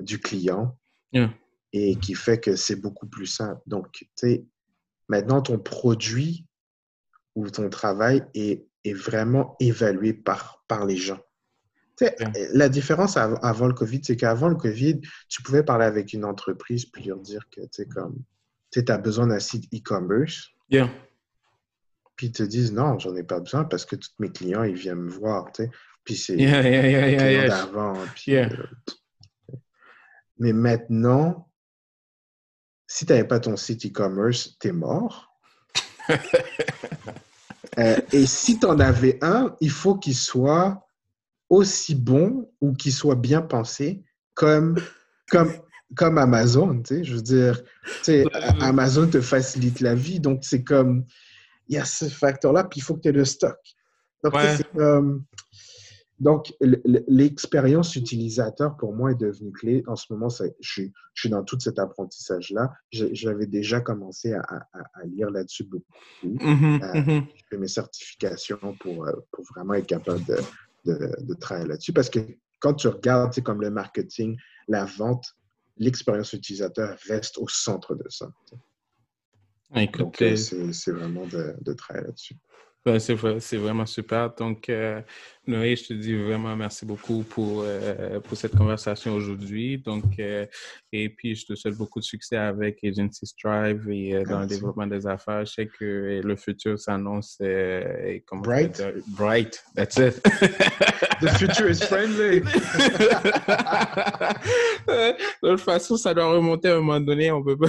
du 0.00 0.18
client 0.20 0.76
et 1.72 1.96
qui 1.96 2.14
fait 2.14 2.40
que 2.40 2.56
c'est 2.56 2.76
beaucoup 2.76 3.06
plus 3.06 3.26
simple. 3.26 3.60
Donc, 3.66 3.90
tu 3.92 4.08
sais, 4.14 4.44
maintenant, 5.08 5.42
ton 5.42 5.58
produit 5.58 6.46
ou 7.34 7.50
ton 7.50 7.68
travail 7.68 8.24
est, 8.34 8.66
est 8.84 8.94
vraiment 8.94 9.54
évalué 9.60 10.12
par, 10.12 10.64
par 10.66 10.86
les 10.86 10.96
gens. 10.96 11.20
Tu 11.98 12.06
sais, 12.06 12.16
la 12.52 12.68
différence 12.68 13.16
avant 13.16 13.66
le 13.66 13.74
COVID, 13.74 14.00
c'est 14.02 14.16
qu'avant 14.16 14.48
le 14.48 14.54
COVID, 14.54 15.00
tu 15.28 15.42
pouvais 15.42 15.62
parler 15.62 15.84
avec 15.84 16.12
une 16.12 16.24
entreprise 16.24 16.86
puis 16.86 17.04
leur 17.04 17.18
dire 17.18 17.48
que, 17.50 17.60
tu 17.62 17.68
sais, 17.72 17.86
comme, 17.86 18.16
tu 18.70 18.84
as 18.86 18.98
besoin 18.98 19.26
d'un 19.26 19.40
site 19.40 19.64
e-commerce. 19.74 20.48
Puis 22.18 22.26
ils 22.26 22.32
te 22.32 22.42
disent, 22.42 22.72
non, 22.72 22.98
j'en 22.98 23.14
ai 23.14 23.22
pas 23.22 23.38
besoin 23.38 23.64
parce 23.64 23.86
que 23.86 23.94
tous 23.94 24.10
mes 24.18 24.30
clients, 24.30 24.64
ils 24.64 24.74
viennent 24.74 25.02
me 25.02 25.10
voir, 25.10 25.52
tu 25.52 25.62
sais. 25.62 25.70
Puis 26.02 26.16
c'est 26.16 26.36
yeah, 26.36 26.68
yeah, 26.68 27.30
yeah, 27.30 27.48
d'avant. 27.48 27.94
Euh, 28.28 28.48
mais 30.38 30.52
maintenant, 30.52 31.48
si 32.88 33.06
tu 33.06 33.12
n'avais 33.12 33.26
pas 33.26 33.38
ton 33.38 33.56
site 33.56 33.86
e-commerce, 33.86 34.56
tu 34.60 34.68
es 34.68 34.72
mort. 34.72 35.32
Euh, 37.78 37.96
et 38.10 38.26
si 38.26 38.58
tu 38.58 38.66
en 38.66 38.80
avais 38.80 39.20
un, 39.22 39.54
il 39.60 39.70
faut 39.70 39.94
qu'il 39.94 40.16
soit 40.16 40.84
aussi 41.48 41.94
bon 41.94 42.50
ou 42.60 42.72
qu'il 42.72 42.92
soit 42.92 43.14
bien 43.14 43.40
pensé 43.40 44.02
comme, 44.34 44.74
comme, 45.30 45.52
comme 45.94 46.18
Amazon. 46.18 46.82
Tu 46.82 46.96
sais, 46.96 47.04
je 47.04 47.14
veux 47.14 47.22
dire, 47.22 47.62
tu 47.84 47.92
sais, 48.02 48.24
Amazon 48.60 49.08
te 49.08 49.20
facilite 49.20 49.78
la 49.78 49.94
vie. 49.94 50.18
Donc, 50.18 50.40
c'est 50.42 50.64
comme, 50.64 51.06
il 51.68 51.76
y 51.76 51.78
a 51.78 51.84
ce 51.84 52.08
facteur-là, 52.08 52.64
puis 52.64 52.80
il 52.80 52.82
faut 52.82 52.94
que 52.96 53.02
tu 53.02 53.08
aies 53.08 53.12
le 53.12 53.24
stock. 53.24 53.58
Donc, 56.20 56.52
c'est 56.60 56.82
l'expérience 57.06 57.94
utilisateur, 57.94 58.76
pour 58.76 58.92
moi, 58.92 59.12
est 59.12 59.20
devenue 59.20 59.52
clé. 59.52 59.84
En 59.86 59.94
ce 59.94 60.12
moment, 60.12 60.28
je, 60.28 60.46
suis, 60.60 60.92
je 61.14 61.20
suis 61.20 61.28
dans 61.28 61.44
tout 61.44 61.58
cet 61.60 61.78
apprentissage-là. 61.78 62.72
J'avais 62.90 63.46
déjà 63.46 63.80
commencé 63.80 64.32
à, 64.32 64.42
à, 64.72 65.04
lire 65.06 65.30
là-dessus 65.30 65.64
beaucoup. 65.64 65.84
Euh. 66.24 67.20
Je 67.36 67.42
fais 67.50 67.58
mes 67.58 67.68
certifications 67.68 68.76
pour, 68.80 69.06
euh, 69.06 69.12
pour 69.30 69.44
vraiment 69.54 69.74
être 69.74 69.86
capable 69.86 70.24
de, 70.24 70.38
de, 70.86 71.16
de 71.20 71.34
travailler 71.34 71.68
là-dessus. 71.68 71.92
Parce 71.92 72.10
que 72.10 72.18
quand 72.58 72.74
tu 72.74 72.88
regardes, 72.88 73.40
comme 73.42 73.60
le 73.60 73.70
marketing, 73.70 74.36
la 74.66 74.86
vente, 74.86 75.36
l'expérience 75.76 76.32
utilisateur 76.32 76.98
reste 77.08 77.38
au 77.38 77.46
centre 77.46 77.94
de 77.94 78.04
ça. 78.08 78.28
Donc, 79.70 80.22
euh, 80.22 80.36
c'est 80.36 80.92
vraiment 80.92 81.26
de, 81.26 81.54
de 81.60 81.72
travailler 81.72 82.06
là-dessus. 82.06 82.36
Ben, 82.88 82.98
c'est 83.00 83.56
vraiment 83.56 83.84
super. 83.84 84.34
Donc, 84.34 84.70
euh, 84.70 85.02
Noé, 85.46 85.76
je 85.76 85.88
te 85.88 85.92
dis 85.92 86.16
vraiment 86.16 86.56
merci 86.56 86.86
beaucoup 86.86 87.22
pour, 87.22 87.62
euh, 87.66 88.18
pour 88.20 88.38
cette 88.38 88.56
conversation 88.56 89.14
aujourd'hui. 89.14 89.76
Donc, 89.76 90.04
euh, 90.18 90.46
et 90.92 91.10
puis, 91.10 91.34
je 91.34 91.44
te 91.44 91.54
souhaite 91.54 91.74
beaucoup 91.74 91.98
de 91.98 92.04
succès 92.04 92.36
avec 92.36 92.82
Agency 92.82 93.26
Strive 93.26 93.90
et 93.90 94.24
dans 94.24 94.40
le 94.40 94.46
développement 94.46 94.86
des 94.86 95.06
affaires. 95.06 95.44
Je 95.44 95.52
sais 95.52 95.66
que 95.66 96.22
le 96.24 96.36
futur 96.36 96.78
s'annonce. 96.78 97.36
bright. 98.32 98.82
Bright, 99.08 99.62
that's 99.74 99.98
it. 99.98 100.22
The 101.20 101.30
future 101.36 101.68
is 101.68 101.82
friendly. 101.82 102.40
de 104.88 105.16
toute 105.42 105.60
façon, 105.60 105.96
ça 105.96 106.14
doit 106.14 106.32
remonter 106.32 106.68
à 106.68 106.76
un 106.76 106.80
moment 106.80 107.00
donné. 107.00 107.32
On 107.32 107.42
peut 107.42 107.58
pas. 107.58 107.66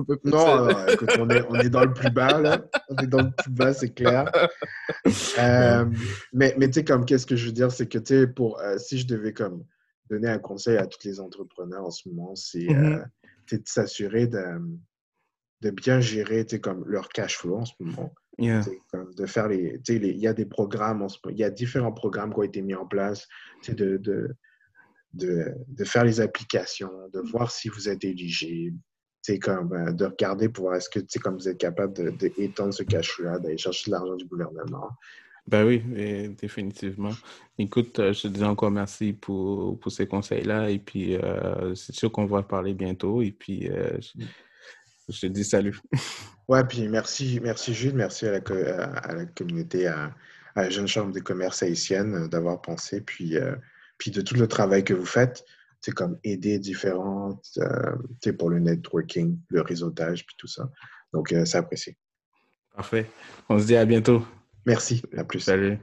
Non, 0.24 0.86
écoute, 0.88 1.10
on 1.18 1.28
est, 1.30 1.42
on 1.48 1.54
est 1.54 1.70
dans 1.70 1.84
le 1.84 1.92
plus 1.92 2.10
bas, 2.10 2.40
là. 2.40 2.64
On 2.88 2.96
est 2.96 3.06
dans 3.06 3.22
le 3.22 3.30
plus 3.30 3.50
bas, 3.50 3.72
c'est 3.72 3.92
clair. 3.92 4.30
Euh, 5.38 5.84
mais 6.32 6.54
mais 6.58 6.68
tu 6.68 6.74
sais, 6.74 6.84
comme, 6.84 7.04
qu'est-ce 7.04 7.26
que 7.26 7.36
je 7.36 7.46
veux 7.46 7.52
dire, 7.52 7.72
c'est 7.72 7.88
que, 7.88 7.98
tu 7.98 8.14
sais, 8.14 8.26
pour, 8.26 8.60
euh, 8.60 8.78
si 8.78 8.98
je 8.98 9.06
devais, 9.06 9.32
comme, 9.32 9.64
donner 10.10 10.28
un 10.28 10.38
conseil 10.38 10.76
à 10.76 10.86
tous 10.86 11.04
les 11.04 11.20
entrepreneurs 11.20 11.84
en 11.84 11.90
ce 11.90 12.08
moment, 12.08 12.34
c'est 12.34 12.68
euh, 12.70 12.98
mm-hmm. 13.50 13.58
de 13.58 13.62
s'assurer 13.64 14.26
de, 14.26 14.44
de 15.62 15.70
bien 15.70 16.00
gérer, 16.00 16.44
tu 16.44 16.56
sais, 16.56 16.60
comme, 16.60 16.84
leur 16.86 17.08
cash 17.08 17.38
flow 17.38 17.56
en 17.56 17.64
ce 17.64 17.72
moment. 17.80 18.14
Comme 18.90 19.14
de 19.14 19.26
faire 19.26 19.48
les, 19.48 19.80
il 19.88 20.18
y 20.18 20.26
a 20.26 20.32
des 20.32 20.46
programmes, 20.46 21.06
il 21.30 21.38
y 21.38 21.44
a 21.44 21.50
différents 21.50 21.92
programmes 21.92 22.32
qui 22.32 22.38
ont 22.38 22.44
été 22.44 22.62
mis 22.62 22.74
en 22.74 22.86
place, 22.86 23.28
de, 23.68 23.96
de 23.96 24.36
de, 25.12 25.54
de, 25.68 25.84
faire 25.84 26.04
les 26.04 26.20
applications, 26.20 26.90
de 27.12 27.20
voir 27.20 27.50
si 27.50 27.68
vous 27.68 27.88
êtes 27.88 28.04
éligible, 28.04 28.78
c'est 29.22 29.38
comme 29.38 29.72
euh, 29.72 29.92
de 29.92 30.04
regarder 30.04 30.48
pour 30.48 30.64
voir 30.64 30.76
est-ce 30.76 30.90
que 30.90 31.00
comme 31.20 31.36
vous 31.36 31.48
êtes 31.48 31.58
capable 31.58 32.16
d'étendre 32.16 32.70
de, 32.70 32.74
ce 32.74 32.82
cash-là, 32.82 33.38
d'aller 33.38 33.56
chercher 33.56 33.90
de 33.90 33.92
l'argent 33.92 34.16
du 34.16 34.26
gouvernement. 34.26 34.90
Ben 35.46 35.64
oui, 35.64 35.82
définitivement. 36.40 37.12
Écoute, 37.58 37.98
euh, 37.98 38.12
je 38.12 38.22
te 38.22 38.28
dis 38.28 38.44
encore 38.44 38.70
merci 38.70 39.12
pour, 39.12 39.78
pour 39.80 39.90
ces 39.90 40.06
conseils-là. 40.06 40.70
Et 40.70 40.78
puis, 40.78 41.16
euh, 41.16 41.74
c'est 41.74 41.94
sûr 41.94 42.12
qu'on 42.12 42.26
va 42.26 42.42
parler 42.42 42.74
bientôt. 42.74 43.22
Et 43.22 43.32
puis, 43.32 43.68
je, 45.08 45.20
te 45.20 45.26
dis 45.26 45.44
salut. 45.44 45.78
Ouais, 46.48 46.64
puis 46.64 46.86
merci, 46.88 47.38
merci 47.40 47.72
Jules, 47.72 47.94
merci 47.94 48.26
à 48.26 48.32
la, 48.32 48.38
à 48.84 49.14
la 49.14 49.24
communauté, 49.26 49.86
à, 49.86 50.12
la 50.56 50.68
Jeune 50.68 50.88
Chambre 50.88 51.12
de 51.12 51.20
commerce 51.20 51.62
haïtienne 51.62 52.28
d'avoir 52.28 52.60
pensé, 52.60 53.00
puis, 53.00 53.36
puis 53.96 54.10
de 54.10 54.20
tout 54.20 54.34
le 54.34 54.48
travail 54.48 54.84
que 54.84 54.92
vous 54.92 55.06
faites 55.06 55.44
c'est 55.82 55.92
comme 55.92 56.18
aider 56.24 56.58
différentes, 56.58 57.44
euh, 57.58 58.32
pour 58.38 58.50
le 58.50 58.60
networking, 58.60 59.38
le 59.48 59.60
réseautage, 59.60 60.24
puis 60.24 60.36
tout 60.38 60.46
ça. 60.46 60.70
Donc, 61.12 61.32
euh, 61.32 61.44
c'est 61.44 61.58
apprécié. 61.58 61.96
Parfait. 62.74 63.10
On 63.48 63.58
se 63.58 63.66
dit 63.66 63.76
à 63.76 63.84
bientôt. 63.84 64.24
Merci. 64.64 65.02
À 65.16 65.24
plus. 65.24 65.40
Salut. 65.40 65.78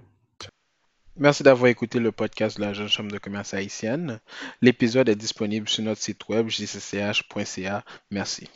Merci 1.17 1.43
d'avoir 1.43 1.67
écouté 1.69 1.99
le 1.99 2.13
podcast 2.13 2.57
de 2.57 2.61
la 2.61 2.71
Jeune 2.71 2.87
Chambre 2.87 3.11
de 3.11 3.17
commerce 3.17 3.53
haïtienne. 3.53 4.21
L'épisode 4.61 5.09
est 5.09 5.15
disponible 5.15 5.67
sur 5.67 5.83
notre 5.83 6.01
site 6.01 6.29
web 6.29 6.47
jcch.ca. 6.47 7.83
Merci. 8.09 8.49